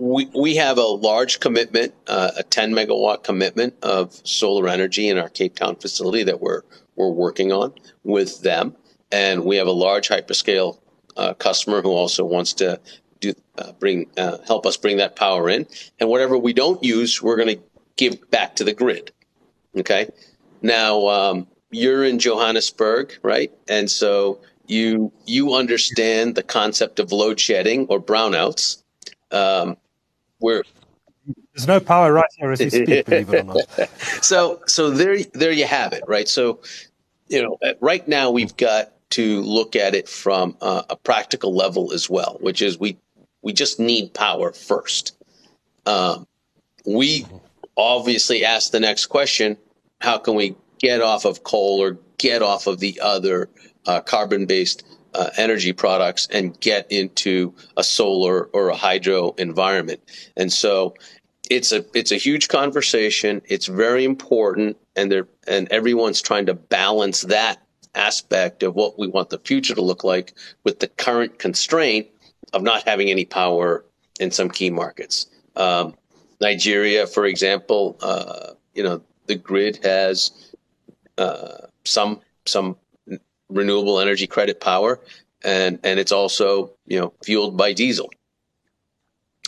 we, 0.00 0.30
we 0.34 0.56
have 0.56 0.78
a 0.78 0.82
large 0.82 1.40
commitment, 1.40 1.94
uh, 2.06 2.32
a 2.38 2.42
10 2.42 2.72
megawatt 2.72 3.22
commitment 3.22 3.74
of 3.82 4.14
solar 4.26 4.68
energy 4.68 5.08
in 5.08 5.18
our 5.18 5.28
Cape 5.28 5.54
Town 5.54 5.76
facility 5.76 6.22
that 6.24 6.40
we're, 6.40 6.62
we're 6.96 7.10
working 7.10 7.52
on 7.52 7.74
with 8.02 8.42
them. 8.42 8.74
And 9.12 9.44
we 9.44 9.56
have 9.56 9.66
a 9.66 9.72
large 9.72 10.08
hyperscale 10.08 10.78
uh, 11.16 11.34
customer 11.34 11.82
who 11.82 11.90
also 11.90 12.24
wants 12.24 12.54
to 12.54 12.80
do, 13.20 13.34
uh, 13.58 13.72
bring, 13.72 14.06
uh, 14.16 14.38
help 14.46 14.64
us 14.64 14.76
bring 14.76 14.96
that 14.96 15.16
power 15.16 15.50
in. 15.50 15.66
And 15.98 16.08
whatever 16.08 16.38
we 16.38 16.52
don't 16.52 16.82
use, 16.82 17.20
we're 17.20 17.36
going 17.36 17.56
to 17.56 17.62
give 17.96 18.30
back 18.30 18.56
to 18.56 18.64
the 18.64 18.72
grid. 18.72 19.12
Okay. 19.76 20.08
Now, 20.62 21.08
um, 21.08 21.46
you're 21.70 22.04
in 22.04 22.18
Johannesburg, 22.18 23.18
right? 23.22 23.52
And 23.68 23.90
so 23.90 24.40
you 24.66 25.12
you 25.26 25.54
understand 25.54 26.34
the 26.34 26.42
concept 26.42 26.98
of 26.98 27.12
load 27.12 27.40
shedding 27.40 27.86
or 27.88 28.00
brownouts. 28.00 28.82
Um, 29.32 29.76
where 30.38 30.64
there's 31.54 31.66
no 31.66 31.80
power 31.80 32.12
right 32.12 32.30
here 32.36 32.50
as 32.52 32.60
we 32.60 32.70
speak, 32.70 33.06
believe 33.06 33.32
it 33.32 33.40
or 33.40 33.42
not. 33.44 33.88
so 34.22 34.60
so 34.66 34.90
there 34.90 35.18
there 35.34 35.52
you 35.52 35.66
have 35.66 35.92
it, 35.92 36.02
right? 36.06 36.28
So 36.28 36.60
you 37.28 37.42
know, 37.42 37.58
right 37.80 38.06
now 38.08 38.30
we've 38.30 38.56
got 38.56 38.92
to 39.10 39.40
look 39.42 39.76
at 39.76 39.94
it 39.94 40.08
from 40.08 40.56
uh, 40.60 40.82
a 40.88 40.96
practical 40.96 41.54
level 41.54 41.92
as 41.92 42.08
well, 42.08 42.38
which 42.40 42.62
is 42.62 42.78
we 42.78 42.96
we 43.42 43.52
just 43.52 43.78
need 43.78 44.14
power 44.14 44.52
first. 44.52 45.16
Um, 45.86 46.26
we 46.86 47.26
obviously 47.76 48.44
ask 48.44 48.72
the 48.72 48.80
next 48.80 49.06
question: 49.06 49.56
How 50.00 50.18
can 50.18 50.34
we 50.34 50.56
get 50.80 51.00
off 51.00 51.24
of 51.24 51.44
coal 51.44 51.80
or 51.80 51.98
get 52.18 52.42
off 52.42 52.66
of 52.66 52.80
the 52.80 52.98
other 53.00 53.48
uh, 53.86 54.00
carbon 54.00 54.46
based 54.46 54.82
uh, 55.14 55.30
energy 55.36 55.72
products 55.72 56.26
and 56.32 56.58
get 56.60 56.90
into 56.90 57.54
a 57.76 57.84
solar 57.84 58.44
or 58.46 58.68
a 58.68 58.76
hydro 58.76 59.32
environment. 59.38 60.00
And 60.36 60.52
so 60.52 60.94
it's 61.50 61.72
a 61.72 61.84
it's 61.94 62.12
a 62.12 62.16
huge 62.16 62.48
conversation. 62.48 63.42
It's 63.46 63.66
very 63.66 64.04
important, 64.04 64.76
and 64.96 65.10
they 65.10 65.22
and 65.48 65.68
everyone's 65.70 66.22
trying 66.22 66.46
to 66.46 66.54
balance 66.54 67.22
that 67.22 67.60
aspect 67.96 68.62
of 68.62 68.76
what 68.76 68.98
we 68.98 69.08
want 69.08 69.30
the 69.30 69.38
future 69.38 69.74
to 69.74 69.82
look 69.82 70.04
like 70.04 70.34
with 70.62 70.78
the 70.78 70.86
current 70.86 71.40
constraint 71.40 72.06
of 72.52 72.62
not 72.62 72.86
having 72.86 73.10
any 73.10 73.24
power 73.24 73.84
in 74.20 74.30
some 74.30 74.48
key 74.48 74.70
markets. 74.70 75.26
Um, 75.56 75.94
Nigeria, 76.40 77.08
for 77.08 77.26
example, 77.26 77.96
uh, 78.00 78.52
you 78.74 78.84
know 78.84 79.02
the 79.26 79.34
grid 79.34 79.84
has 79.84 80.49
uh, 81.20 81.66
some 81.84 82.20
some 82.46 82.76
renewable 83.50 84.00
energy 84.00 84.26
credit 84.26 84.60
power, 84.60 84.98
and 85.44 85.78
and 85.84 86.00
it's 86.00 86.12
also 86.12 86.72
you 86.86 86.98
know 86.98 87.12
fueled 87.22 87.56
by 87.56 87.72
diesel. 87.72 88.10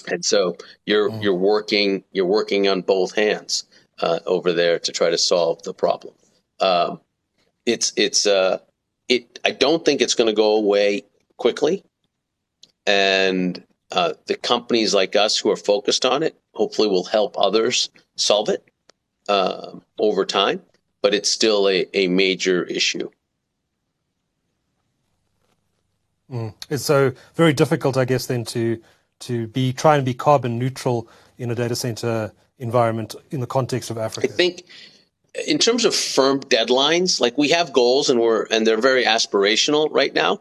And 0.06 0.24
so 0.24 0.56
you're 0.84 1.10
mm. 1.10 1.22
you're 1.22 1.34
working 1.34 2.04
you're 2.12 2.26
working 2.26 2.68
on 2.68 2.82
both 2.82 3.14
hands 3.14 3.64
uh, 4.00 4.18
over 4.26 4.52
there 4.52 4.78
to 4.80 4.92
try 4.92 5.10
to 5.10 5.18
solve 5.18 5.62
the 5.62 5.72
problem. 5.72 6.14
Um, 6.60 7.00
it's 7.64 7.92
it's 7.96 8.26
uh, 8.26 8.58
it. 9.08 9.38
I 9.44 9.52
don't 9.52 9.84
think 9.84 10.00
it's 10.00 10.14
going 10.14 10.28
to 10.28 10.36
go 10.36 10.56
away 10.56 11.04
quickly, 11.38 11.84
and 12.86 13.64
uh, 13.92 14.12
the 14.26 14.36
companies 14.36 14.92
like 14.92 15.16
us 15.16 15.38
who 15.38 15.50
are 15.50 15.56
focused 15.56 16.04
on 16.04 16.22
it 16.22 16.36
hopefully 16.54 16.88
will 16.88 17.04
help 17.04 17.38
others 17.38 17.88
solve 18.16 18.50
it 18.50 18.62
uh, 19.28 19.72
over 19.98 20.26
time. 20.26 20.60
But 21.02 21.14
it's 21.14 21.30
still 21.30 21.68
a, 21.68 21.86
a 21.94 22.06
major 22.08 22.64
issue. 22.64 23.10
Mm. 26.30 26.54
It's 26.70 26.84
so 26.84 27.12
very 27.34 27.52
difficult, 27.52 27.96
I 27.96 28.04
guess, 28.04 28.26
then 28.26 28.44
to 28.46 28.80
to 29.20 29.46
be 29.48 29.72
try 29.72 29.96
and 29.96 30.04
be 30.04 30.14
carbon 30.14 30.58
neutral 30.58 31.08
in 31.38 31.50
a 31.50 31.54
data 31.54 31.76
center 31.76 32.32
environment 32.58 33.14
in 33.30 33.40
the 33.40 33.46
context 33.46 33.90
of 33.90 33.98
Africa. 33.98 34.28
I 34.28 34.30
think 34.32 34.64
in 35.46 35.58
terms 35.58 35.84
of 35.84 35.94
firm 35.94 36.40
deadlines, 36.40 37.20
like 37.20 37.36
we 37.36 37.48
have 37.50 37.72
goals 37.72 38.10
and 38.10 38.20
we're 38.20 38.46
and 38.50 38.66
they're 38.66 38.80
very 38.80 39.04
aspirational 39.04 39.88
right 39.90 40.14
now 40.14 40.40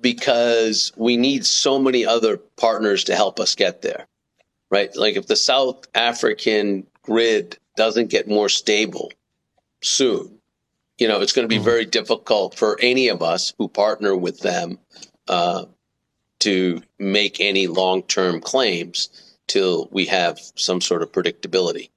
because 0.00 0.92
we 0.96 1.16
need 1.16 1.46
so 1.46 1.78
many 1.78 2.04
other 2.06 2.36
partners 2.36 3.04
to 3.04 3.14
help 3.14 3.38
us 3.38 3.54
get 3.54 3.82
there. 3.82 4.06
Right? 4.70 4.94
Like 4.96 5.16
if 5.16 5.26
the 5.26 5.36
South 5.36 5.86
African 5.94 6.86
grid 7.02 7.58
doesn't 7.76 8.10
get 8.10 8.28
more 8.28 8.48
stable 8.48 9.10
soon, 9.82 10.40
you 10.98 11.08
know, 11.08 11.20
it's 11.20 11.32
going 11.32 11.48
to 11.48 11.54
be 11.54 11.60
mm 11.60 11.64
very 11.64 11.84
difficult 11.84 12.54
for 12.54 12.78
any 12.80 13.08
of 13.08 13.22
us 13.22 13.52
who 13.58 13.68
partner 13.68 14.16
with 14.16 14.40
them 14.40 14.78
uh, 15.28 15.64
to 16.40 16.82
make 16.98 17.40
any 17.40 17.66
long 17.66 18.02
term 18.02 18.40
claims 18.40 19.08
till 19.46 19.88
we 19.90 20.06
have 20.06 20.38
some 20.56 20.80
sort 20.80 21.02
of 21.02 21.12
predictability. 21.12 21.90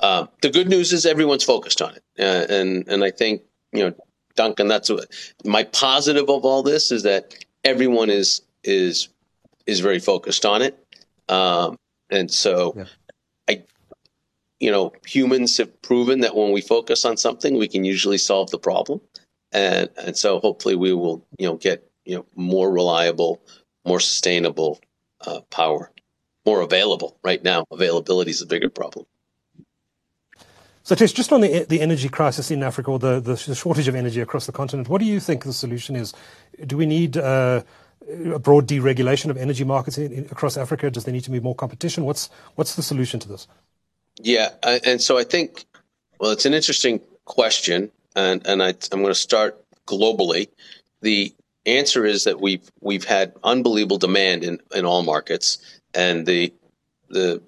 Uh, 0.00 0.26
the 0.42 0.50
good 0.50 0.68
news 0.68 0.92
is 0.92 1.06
everyone's 1.06 1.44
focused 1.44 1.80
on 1.80 1.94
it, 1.94 2.02
uh, 2.18 2.52
and 2.52 2.86
and 2.88 3.04
I 3.04 3.10
think 3.10 3.42
you 3.72 3.84
know, 3.84 3.94
Duncan. 4.34 4.68
That's 4.68 4.90
what 4.90 5.06
my 5.44 5.64
positive 5.64 6.28
of 6.28 6.44
all 6.44 6.62
this 6.62 6.90
is 6.90 7.02
that 7.04 7.34
everyone 7.64 8.10
is 8.10 8.42
is 8.64 9.08
is 9.66 9.80
very 9.80 9.98
focused 9.98 10.44
on 10.44 10.62
it, 10.62 10.78
um, 11.28 11.78
and 12.10 12.30
so 12.30 12.74
yeah. 12.76 12.84
You 14.60 14.70
know, 14.70 14.92
humans 15.06 15.58
have 15.58 15.82
proven 15.82 16.20
that 16.20 16.34
when 16.34 16.52
we 16.52 16.60
focus 16.60 17.04
on 17.04 17.16
something, 17.16 17.58
we 17.58 17.68
can 17.68 17.84
usually 17.84 18.18
solve 18.18 18.50
the 18.50 18.58
problem, 18.58 19.00
and 19.52 19.90
and 19.98 20.16
so 20.16 20.40
hopefully 20.40 20.76
we 20.76 20.92
will 20.94 21.26
you 21.38 21.46
know 21.46 21.56
get 21.56 21.90
you 22.04 22.16
know 22.16 22.26
more 22.34 22.70
reliable, 22.70 23.42
more 23.84 24.00
sustainable 24.00 24.80
uh, 25.26 25.40
power, 25.50 25.92
more 26.46 26.62
available. 26.62 27.18
Right 27.22 27.42
now, 27.42 27.64
availability 27.70 28.30
is 28.30 28.40
a 28.40 28.46
bigger 28.46 28.70
problem. 28.70 29.06
So, 30.86 30.94
Tesh, 30.94 31.12
just 31.12 31.32
on 31.32 31.40
the 31.40 31.66
the 31.68 31.80
energy 31.80 32.08
crisis 32.08 32.50
in 32.50 32.62
Africa 32.62 32.92
or 32.92 32.98
the, 33.00 33.20
the 33.20 33.36
shortage 33.36 33.88
of 33.88 33.96
energy 33.96 34.20
across 34.20 34.46
the 34.46 34.52
continent, 34.52 34.88
what 34.88 35.00
do 35.00 35.04
you 35.04 35.18
think 35.18 35.44
the 35.44 35.52
solution 35.52 35.96
is? 35.96 36.14
Do 36.64 36.76
we 36.76 36.86
need 36.86 37.16
uh, 37.16 37.62
a 38.32 38.38
broad 38.38 38.68
deregulation 38.68 39.28
of 39.30 39.36
energy 39.36 39.64
markets 39.64 39.98
in, 39.98 40.12
in, 40.12 40.24
across 40.26 40.56
Africa? 40.56 40.88
Does 40.88 41.04
there 41.04 41.12
need 41.12 41.24
to 41.24 41.32
be 41.32 41.40
more 41.40 41.56
competition? 41.56 42.04
What's 42.04 42.30
what's 42.54 42.76
the 42.76 42.82
solution 42.82 43.18
to 43.18 43.28
this? 43.28 43.48
Yeah, 44.20 44.48
and 44.62 45.00
so 45.00 45.18
I 45.18 45.24
think, 45.24 45.64
well, 46.18 46.30
it's 46.30 46.46
an 46.46 46.54
interesting 46.54 47.00
question, 47.24 47.90
and 48.14 48.46
and 48.46 48.62
I, 48.62 48.68
I'm 48.92 49.00
going 49.00 49.06
to 49.06 49.14
start 49.14 49.62
globally. 49.86 50.48
The 51.02 51.34
answer 51.66 52.04
is 52.06 52.24
that 52.24 52.40
we've 52.40 52.68
we've 52.80 53.04
had 53.04 53.34
unbelievable 53.44 53.98
demand 53.98 54.44
in, 54.44 54.60
in 54.74 54.86
all 54.86 55.02
markets, 55.02 55.58
and 55.94 56.24
the 56.26 56.52
the 57.08 57.42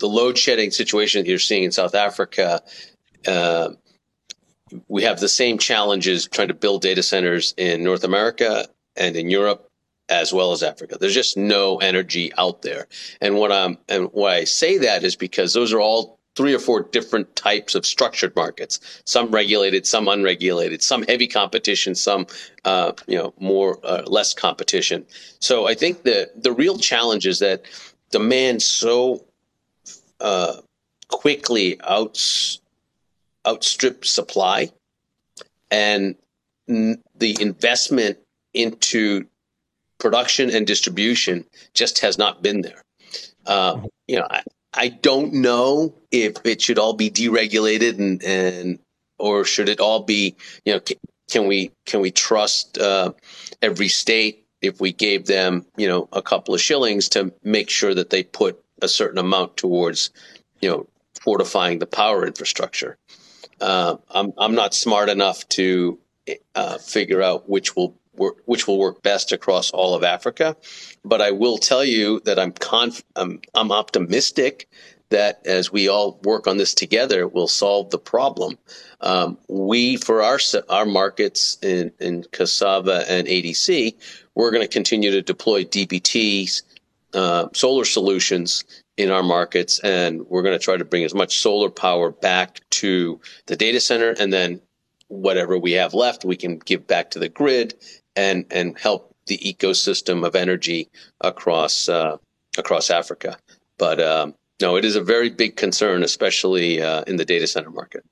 the 0.00 0.06
load 0.06 0.36
shedding 0.36 0.70
situation 0.70 1.22
that 1.22 1.28
you're 1.28 1.38
seeing 1.38 1.64
in 1.64 1.72
South 1.72 1.94
Africa. 1.94 2.62
Uh, 3.26 3.70
we 4.86 5.02
have 5.04 5.18
the 5.18 5.28
same 5.28 5.56
challenges 5.56 6.28
trying 6.28 6.48
to 6.48 6.54
build 6.54 6.82
data 6.82 7.02
centers 7.02 7.54
in 7.56 7.82
North 7.82 8.04
America 8.04 8.66
and 8.96 9.16
in 9.16 9.30
Europe 9.30 9.67
as 10.08 10.32
well 10.32 10.52
as 10.52 10.62
Africa. 10.62 10.96
There's 10.98 11.14
just 11.14 11.36
no 11.36 11.78
energy 11.78 12.32
out 12.38 12.62
there. 12.62 12.86
And 13.20 13.36
what 13.36 13.52
I'm 13.52 13.78
and 13.88 14.08
why 14.12 14.36
I 14.36 14.44
say 14.44 14.78
that 14.78 15.04
is 15.04 15.16
because 15.16 15.52
those 15.52 15.72
are 15.72 15.80
all 15.80 16.18
three 16.34 16.54
or 16.54 16.58
four 16.60 16.82
different 16.82 17.34
types 17.34 17.74
of 17.74 17.84
structured 17.84 18.34
markets. 18.36 18.78
Some 19.04 19.30
regulated, 19.32 19.86
some 19.86 20.06
unregulated, 20.06 20.82
some 20.82 21.02
heavy 21.02 21.26
competition, 21.26 21.96
some 21.96 22.26
uh, 22.64 22.92
you 23.06 23.18
know 23.18 23.34
more 23.38 23.78
uh, 23.82 24.02
less 24.06 24.34
competition. 24.34 25.04
So 25.40 25.66
I 25.66 25.74
think 25.74 26.04
the 26.04 26.30
the 26.36 26.52
real 26.52 26.78
challenge 26.78 27.26
is 27.26 27.40
that 27.40 27.62
demand 28.10 28.62
so 28.62 29.24
uh, 30.20 30.56
quickly 31.08 31.80
outs 31.82 32.60
outstrips 33.44 34.10
supply, 34.10 34.70
and 35.70 36.14
n- 36.68 37.02
the 37.16 37.36
investment 37.40 38.18
into 38.54 39.26
production 39.98 40.50
and 40.50 40.66
distribution 40.66 41.44
just 41.74 42.00
has 42.00 42.18
not 42.18 42.42
been 42.42 42.62
there. 42.62 42.82
Uh, 43.46 43.80
you 44.06 44.16
know, 44.16 44.26
I, 44.30 44.42
I 44.74 44.88
don't 44.88 45.32
know 45.34 45.94
if 46.10 46.36
it 46.44 46.60
should 46.60 46.78
all 46.78 46.92
be 46.92 47.10
deregulated 47.10 47.98
and, 47.98 48.22
and 48.22 48.78
or 49.18 49.44
should 49.44 49.68
it 49.68 49.80
all 49.80 50.02
be, 50.02 50.36
you 50.64 50.74
know, 50.74 50.80
can 51.30 51.46
we 51.46 51.72
can 51.86 52.00
we 52.00 52.10
trust 52.10 52.78
uh, 52.78 53.12
every 53.60 53.88
state 53.88 54.46
if 54.60 54.80
we 54.80 54.92
gave 54.92 55.26
them, 55.26 55.66
you 55.76 55.88
know, 55.88 56.08
a 56.12 56.22
couple 56.22 56.54
of 56.54 56.60
shillings 56.60 57.08
to 57.10 57.32
make 57.42 57.70
sure 57.70 57.94
that 57.94 58.10
they 58.10 58.22
put 58.22 58.62
a 58.82 58.88
certain 58.88 59.18
amount 59.18 59.56
towards, 59.56 60.10
you 60.60 60.68
know, 60.68 60.86
fortifying 61.20 61.78
the 61.78 61.86
power 61.86 62.26
infrastructure. 62.26 62.96
Uh, 63.60 63.96
I'm 64.10 64.32
I'm 64.38 64.54
not 64.54 64.74
smart 64.74 65.08
enough 65.08 65.48
to 65.50 65.98
uh, 66.54 66.78
figure 66.78 67.22
out 67.22 67.48
which 67.48 67.74
will 67.74 67.97
which 68.18 68.66
will 68.66 68.78
work 68.78 69.02
best 69.02 69.32
across 69.32 69.70
all 69.70 69.94
of 69.94 70.04
Africa. 70.04 70.56
But 71.04 71.20
I 71.20 71.30
will 71.30 71.58
tell 71.58 71.84
you 71.84 72.20
that 72.20 72.38
I'm 72.38 72.52
conf- 72.52 73.02
I'm, 73.16 73.40
I'm 73.54 73.72
optimistic 73.72 74.68
that 75.10 75.40
as 75.46 75.72
we 75.72 75.88
all 75.88 76.20
work 76.24 76.46
on 76.46 76.58
this 76.58 76.74
together, 76.74 77.26
we'll 77.26 77.48
solve 77.48 77.90
the 77.90 77.98
problem. 77.98 78.58
Um, 79.00 79.38
we, 79.48 79.96
for 79.96 80.22
our 80.22 80.38
our 80.68 80.86
markets 80.86 81.56
in, 81.62 81.92
in 82.00 82.24
cassava 82.32 83.04
and 83.08 83.26
ADC, 83.26 83.94
we're 84.34 84.50
going 84.50 84.62
to 84.62 84.68
continue 84.68 85.10
to 85.10 85.22
deploy 85.22 85.64
DBT 85.64 86.62
uh, 87.14 87.48
solar 87.54 87.84
solutions 87.84 88.64
in 88.96 89.10
our 89.10 89.22
markets, 89.22 89.78
and 89.80 90.26
we're 90.26 90.42
going 90.42 90.58
to 90.58 90.62
try 90.62 90.76
to 90.76 90.84
bring 90.84 91.04
as 91.04 91.14
much 91.14 91.38
solar 91.38 91.70
power 91.70 92.10
back 92.10 92.60
to 92.70 93.20
the 93.46 93.56
data 93.56 93.80
center, 93.80 94.14
and 94.18 94.32
then 94.32 94.60
whatever 95.06 95.58
we 95.58 95.72
have 95.72 95.94
left, 95.94 96.24
we 96.24 96.36
can 96.36 96.58
give 96.58 96.86
back 96.86 97.10
to 97.12 97.18
the 97.18 97.28
grid 97.28 97.74
and 98.18 98.44
and 98.50 98.76
help 98.78 99.14
the 99.26 99.38
ecosystem 99.38 100.26
of 100.26 100.34
energy 100.34 100.88
across 101.20 101.88
uh, 101.88 102.16
across 102.58 102.90
Africa. 102.90 103.38
But 103.78 104.00
um, 104.00 104.34
no, 104.60 104.76
it 104.76 104.84
is 104.84 104.96
a 104.96 105.00
very 105.00 105.30
big 105.30 105.56
concern, 105.56 106.02
especially 106.02 106.82
uh, 106.82 107.02
in 107.06 107.16
the 107.16 107.24
data 107.24 107.46
center 107.46 107.70
market. 107.70 108.04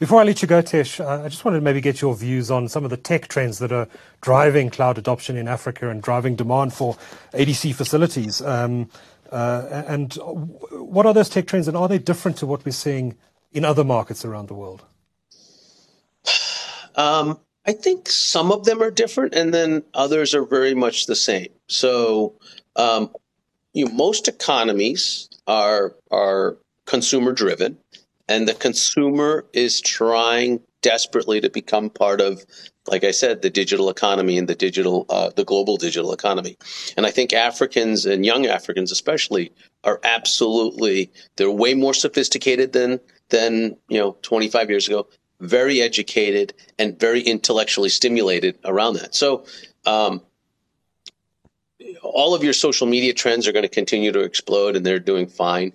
Before 0.00 0.20
I 0.20 0.24
let 0.24 0.42
you 0.42 0.48
go, 0.48 0.60
Tesh, 0.60 0.98
uh, 0.98 1.24
I 1.24 1.28
just 1.28 1.44
wanted 1.44 1.58
to 1.58 1.64
maybe 1.64 1.80
get 1.80 2.00
your 2.00 2.16
views 2.16 2.50
on 2.50 2.68
some 2.68 2.82
of 2.82 2.90
the 2.90 2.96
tech 2.96 3.28
trends 3.28 3.60
that 3.60 3.70
are 3.70 3.86
driving 4.20 4.68
cloud 4.68 4.98
adoption 4.98 5.36
in 5.36 5.46
Africa 5.46 5.88
and 5.88 6.02
driving 6.02 6.34
demand 6.34 6.74
for 6.74 6.96
ADC 7.32 7.76
facilities. 7.76 8.42
Um, 8.42 8.90
uh, 9.30 9.84
and 9.86 10.14
what 10.72 11.06
are 11.06 11.14
those 11.14 11.28
tech 11.28 11.46
trends, 11.46 11.68
and 11.68 11.76
are 11.76 11.86
they 11.86 11.98
different 11.98 12.36
to 12.38 12.46
what 12.46 12.64
we're 12.64 12.72
seeing 12.72 13.16
in 13.52 13.64
other 13.64 13.84
markets 13.84 14.24
around 14.24 14.48
the 14.48 14.54
world? 14.54 14.84
Um, 16.96 17.40
I 17.66 17.72
think 17.72 18.08
some 18.08 18.52
of 18.52 18.64
them 18.64 18.82
are 18.82 18.90
different, 18.90 19.34
and 19.34 19.54
then 19.54 19.84
others 19.94 20.34
are 20.34 20.44
very 20.44 20.74
much 20.74 21.06
the 21.06 21.16
same. 21.16 21.48
So, 21.68 22.34
um, 22.76 23.10
you 23.72 23.86
know, 23.86 23.92
most 23.92 24.28
economies 24.28 25.28
are 25.46 25.94
are 26.10 26.56
consumer 26.84 27.32
driven, 27.32 27.78
and 28.28 28.46
the 28.46 28.54
consumer 28.54 29.46
is 29.52 29.80
trying 29.80 30.60
desperately 30.82 31.40
to 31.40 31.48
become 31.48 31.88
part 31.88 32.20
of, 32.20 32.44
like 32.86 33.04
I 33.04 33.10
said, 33.10 33.40
the 33.40 33.48
digital 33.48 33.88
economy 33.88 34.36
and 34.36 34.46
the 34.46 34.54
digital, 34.54 35.06
uh, 35.08 35.30
the 35.34 35.44
global 35.44 35.78
digital 35.78 36.12
economy. 36.12 36.58
And 36.98 37.06
I 37.06 37.10
think 37.10 37.32
Africans 37.32 38.04
and 38.04 38.26
young 38.26 38.44
Africans, 38.44 38.92
especially, 38.92 39.50
are 39.84 39.98
absolutely 40.04 41.10
they're 41.36 41.50
way 41.50 41.72
more 41.72 41.94
sophisticated 41.94 42.74
than 42.74 43.00
than 43.30 43.76
you 43.88 43.98
know 43.98 44.18
25 44.20 44.68
years 44.68 44.86
ago 44.86 45.08
very 45.40 45.80
educated 45.80 46.54
and 46.78 46.98
very 46.98 47.20
intellectually 47.20 47.88
stimulated 47.88 48.58
around 48.64 48.94
that. 48.94 49.14
So, 49.14 49.44
um, 49.86 50.22
all 52.02 52.34
of 52.34 52.42
your 52.44 52.52
social 52.52 52.86
media 52.86 53.12
trends 53.12 53.46
are 53.46 53.52
going 53.52 53.64
to 53.64 53.68
continue 53.68 54.12
to 54.12 54.20
explode, 54.20 54.76
and 54.76 54.84
they're 54.84 54.98
doing 54.98 55.26
fine. 55.26 55.72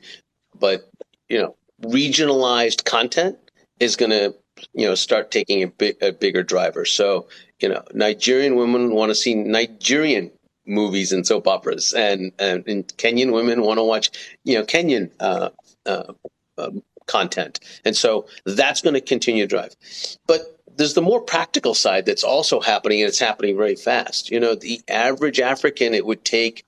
But 0.57 0.89
you 1.27 1.39
know, 1.39 1.55
regionalized 1.81 2.85
content 2.85 3.37
is 3.79 3.95
going 3.95 4.11
to 4.11 4.35
you 4.73 4.87
know 4.87 4.95
start 4.95 5.31
taking 5.31 5.63
a, 5.63 5.93
a 6.01 6.11
bigger 6.11 6.43
driver. 6.43 6.85
So 6.85 7.27
you 7.59 7.69
know, 7.69 7.83
Nigerian 7.93 8.55
women 8.55 8.93
want 8.93 9.09
to 9.09 9.15
see 9.15 9.35
Nigerian 9.35 10.31
movies 10.65 11.11
and 11.11 11.25
soap 11.25 11.47
operas, 11.47 11.93
and 11.93 12.31
and, 12.39 12.67
and 12.67 12.87
Kenyan 12.97 13.33
women 13.33 13.61
want 13.61 13.77
to 13.77 13.83
watch 13.83 14.11
you 14.43 14.57
know 14.57 14.65
Kenyan 14.65 15.11
uh, 15.19 15.49
uh, 15.85 16.13
uh, 16.57 16.71
content. 17.09 17.59
And 17.83 17.97
so 17.97 18.27
that's 18.45 18.81
going 18.81 18.93
to 18.93 19.01
continue 19.01 19.43
to 19.43 19.47
drive. 19.47 19.75
But 20.27 20.59
there's 20.77 20.93
the 20.93 21.01
more 21.01 21.19
practical 21.19 21.73
side 21.73 22.05
that's 22.05 22.23
also 22.23 22.61
happening, 22.61 23.01
and 23.01 23.09
it's 23.09 23.19
happening 23.19 23.57
very 23.57 23.75
fast. 23.75 24.31
You 24.31 24.39
know, 24.39 24.55
the 24.55 24.81
average 24.87 25.41
African, 25.41 25.93
it 25.93 26.05
would 26.05 26.23
take 26.23 26.65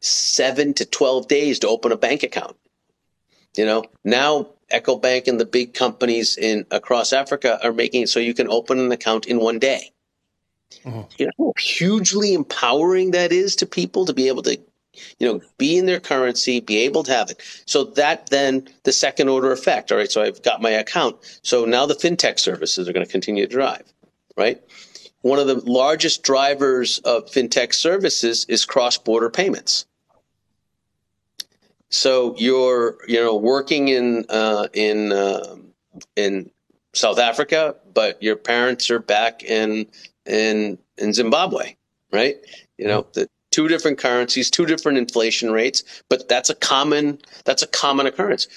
seven 0.00 0.74
to 0.74 0.84
12 0.84 1.26
days 1.28 1.58
to 1.60 1.68
open 1.68 1.90
a 1.90 1.96
bank 1.96 2.22
account. 2.22 2.56
You 3.56 3.64
know, 3.64 3.84
now 4.04 4.48
Ecobank 4.70 5.28
and 5.28 5.40
the 5.40 5.46
big 5.46 5.72
companies 5.72 6.36
in 6.36 6.66
across 6.70 7.12
Africa 7.12 7.58
are 7.64 7.72
making 7.72 8.02
it 8.02 8.08
so 8.08 8.20
you 8.20 8.34
can 8.34 8.48
open 8.48 8.78
an 8.78 8.92
account 8.92 9.26
in 9.26 9.38
one 9.38 9.58
day. 9.58 9.92
Mm-hmm. 10.84 11.02
You 11.18 11.30
know 11.38 11.52
hugely 11.58 12.34
empowering 12.34 13.12
that 13.12 13.32
is 13.32 13.56
to 13.56 13.66
people 13.66 14.06
to 14.06 14.12
be 14.12 14.28
able 14.28 14.42
to 14.42 14.58
you 15.18 15.26
know, 15.26 15.40
be 15.58 15.78
in 15.78 15.86
their 15.86 16.00
currency, 16.00 16.60
be 16.60 16.78
able 16.78 17.02
to 17.04 17.12
have 17.12 17.30
it. 17.30 17.40
So 17.66 17.84
that 17.84 18.30
then 18.30 18.68
the 18.84 18.92
second 18.92 19.28
order 19.28 19.52
effect. 19.52 19.92
All 19.92 19.98
right, 19.98 20.10
so 20.10 20.22
I've 20.22 20.42
got 20.42 20.62
my 20.62 20.70
account. 20.70 21.16
So 21.42 21.64
now 21.64 21.86
the 21.86 21.94
fintech 21.94 22.38
services 22.38 22.88
are 22.88 22.92
going 22.92 23.06
to 23.06 23.10
continue 23.10 23.46
to 23.46 23.52
drive, 23.52 23.92
right? 24.36 24.62
One 25.22 25.38
of 25.38 25.46
the 25.46 25.60
largest 25.70 26.22
drivers 26.22 26.98
of 26.98 27.26
fintech 27.26 27.72
services 27.74 28.44
is 28.48 28.66
cross-border 28.66 29.30
payments. 29.30 29.86
So 31.88 32.34
you're, 32.36 32.98
you 33.06 33.20
know, 33.20 33.36
working 33.36 33.88
in 33.88 34.26
uh, 34.28 34.66
in 34.74 35.12
uh, 35.12 35.56
in 36.16 36.50
South 36.92 37.18
Africa, 37.18 37.76
but 37.94 38.22
your 38.22 38.36
parents 38.36 38.90
are 38.90 38.98
back 38.98 39.44
in 39.44 39.86
in 40.26 40.76
in 40.98 41.12
Zimbabwe, 41.12 41.76
right? 42.12 42.36
You 42.78 42.88
know, 42.88 43.06
the 43.12 43.28
two 43.54 43.68
different 43.68 43.98
currencies, 43.98 44.50
two 44.50 44.66
different 44.66 44.98
inflation 44.98 45.52
rates, 45.52 45.84
but 46.08 46.28
that's 46.28 46.50
a 46.50 46.56
common 46.56 47.18
that's 47.44 47.62
a 47.62 47.68
common 47.68 48.04
occurrence. 48.04 48.48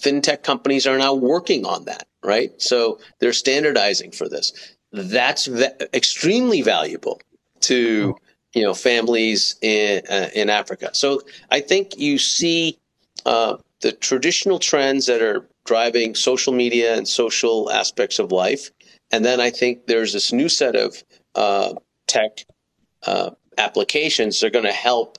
Fintech 0.00 0.42
companies 0.42 0.86
are 0.86 0.96
now 0.96 1.12
working 1.12 1.66
on 1.66 1.84
that, 1.84 2.06
right? 2.24 2.50
So 2.56 2.98
they're 3.18 3.34
standardizing 3.34 4.12
for 4.12 4.26
this. 4.26 4.52
That's 4.90 5.48
extremely 5.92 6.62
valuable 6.62 7.20
to 7.60 8.16
you 8.54 8.62
know 8.62 8.72
families 8.72 9.56
in 9.60 10.02
uh, 10.08 10.30
in 10.34 10.48
Africa. 10.48 10.90
So 10.94 11.20
I 11.50 11.60
think 11.60 11.98
you 11.98 12.16
see 12.16 12.78
uh, 13.26 13.58
the 13.82 13.92
traditional 13.92 14.58
trends 14.58 15.04
that 15.06 15.20
are 15.20 15.46
driving 15.66 16.14
social 16.14 16.54
media 16.54 16.96
and 16.96 17.06
social 17.06 17.70
aspects 17.70 18.18
of 18.18 18.32
life, 18.32 18.70
and 19.10 19.26
then 19.26 19.42
I 19.42 19.50
think 19.50 19.88
there's 19.88 20.14
this 20.14 20.32
new 20.32 20.48
set 20.48 20.74
of 20.74 21.04
uh, 21.34 21.74
tech 22.06 22.46
uh, 23.02 23.32
applications 23.58 24.42
are 24.42 24.50
going 24.50 24.64
to 24.64 24.72
help 24.72 25.18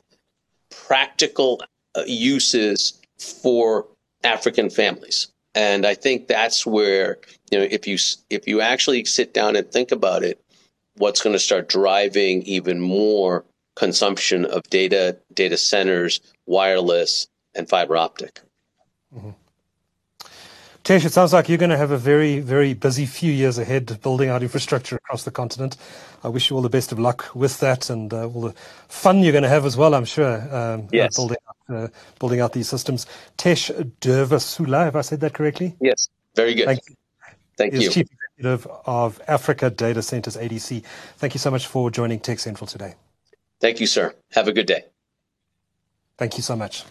practical 0.70 1.62
uh, 1.96 2.04
uses 2.06 3.00
for 3.18 3.88
African 4.24 4.70
families. 4.70 5.28
And 5.56 5.86
I 5.86 5.96
think 5.96 6.28
that's 6.28 6.66
where, 6.66 7.18
you 7.52 7.60
know, 7.60 7.68
if 7.70 7.88
you, 7.88 7.98
if 8.30 8.48
you 8.48 8.62
actually 8.62 9.04
sit 9.06 9.34
down 9.34 9.56
and 9.56 9.70
think 9.70 9.92
about 9.92 10.24
it, 10.24 10.40
what's 10.98 11.22
going 11.22 11.34
to 11.34 11.40
start 11.40 11.70
driving 11.70 12.44
even 12.44 12.80
more 12.80 13.46
consumption 13.76 14.46
of 14.46 14.64
data, 14.70 15.18
data 15.34 15.58
centers, 15.58 16.20
wireless, 16.46 17.28
and 17.56 17.68
fiber 17.68 17.98
optic. 17.98 18.42
Mm-hmm. 19.16 19.32
Tesh, 20.90 21.06
it 21.06 21.14
sounds 21.14 21.34
like 21.34 21.48
you're 21.48 21.60
going 21.60 21.70
to 21.70 21.78
have 21.78 21.92
a 21.92 22.00
very, 22.00 22.40
very 22.40 22.74
busy 22.74 23.06
few 23.06 23.32
years 23.32 23.60
ahead 23.60 24.02
building 24.02 24.30
out 24.30 24.42
infrastructure 24.42 24.96
across 24.96 25.22
the 25.22 25.30
continent. 25.30 25.78
I 26.24 26.30
wish 26.30 26.50
you 26.50 26.56
all 26.56 26.64
the 26.64 26.70
best 26.70 26.92
of 26.92 26.98
luck 26.98 27.30
with 27.36 27.60
that 27.60 27.92
and 27.92 28.12
uh, 28.12 28.28
all 28.28 28.42
the 28.42 28.54
fun 28.88 29.20
you're 29.20 29.32
going 29.32 29.44
to 29.44 29.50
have 29.50 29.68
as 29.68 29.78
well, 29.78 29.94
I'm 29.94 30.06
sure, 30.06 30.42
um, 30.52 30.88
yes. 30.92 31.16
building, 31.16 31.38
out, 31.48 31.76
uh, 31.76 31.88
building 32.18 32.40
out 32.40 32.54
these 32.54 32.68
systems. 32.68 33.06
Tesh 33.38 33.70
Durvasula, 34.02 34.86
have 34.86 34.96
I 34.96 35.02
said 35.02 35.20
that 35.20 35.36
correctly? 35.36 35.76
Yes, 35.80 36.10
very 36.36 36.56
good. 36.56 36.66
Thank 36.66 36.80
you. 36.90 36.96
Thank 37.56 37.74
you. 37.76 37.92
Chief 37.92 38.08
Executive 38.38 38.66
of 38.88 39.22
Africa 39.28 39.70
Data 39.70 40.02
Centers, 40.02 40.38
ADC. 40.38 40.84
Thank 41.18 41.36
you 41.36 41.40
so 41.40 41.52
much 41.52 41.68
for 41.68 41.92
joining 41.92 42.20
Tech 42.20 42.40
Central 42.40 42.66
today. 42.66 42.96
Thank 43.62 43.80
you, 43.80 43.86
sir. 43.86 44.16
Have 44.32 44.48
a 44.48 44.54
good 44.54 44.66
day. 44.66 44.86
Thank 46.18 46.38
you 46.38 46.42
so 46.42 46.56
much. 46.56 46.84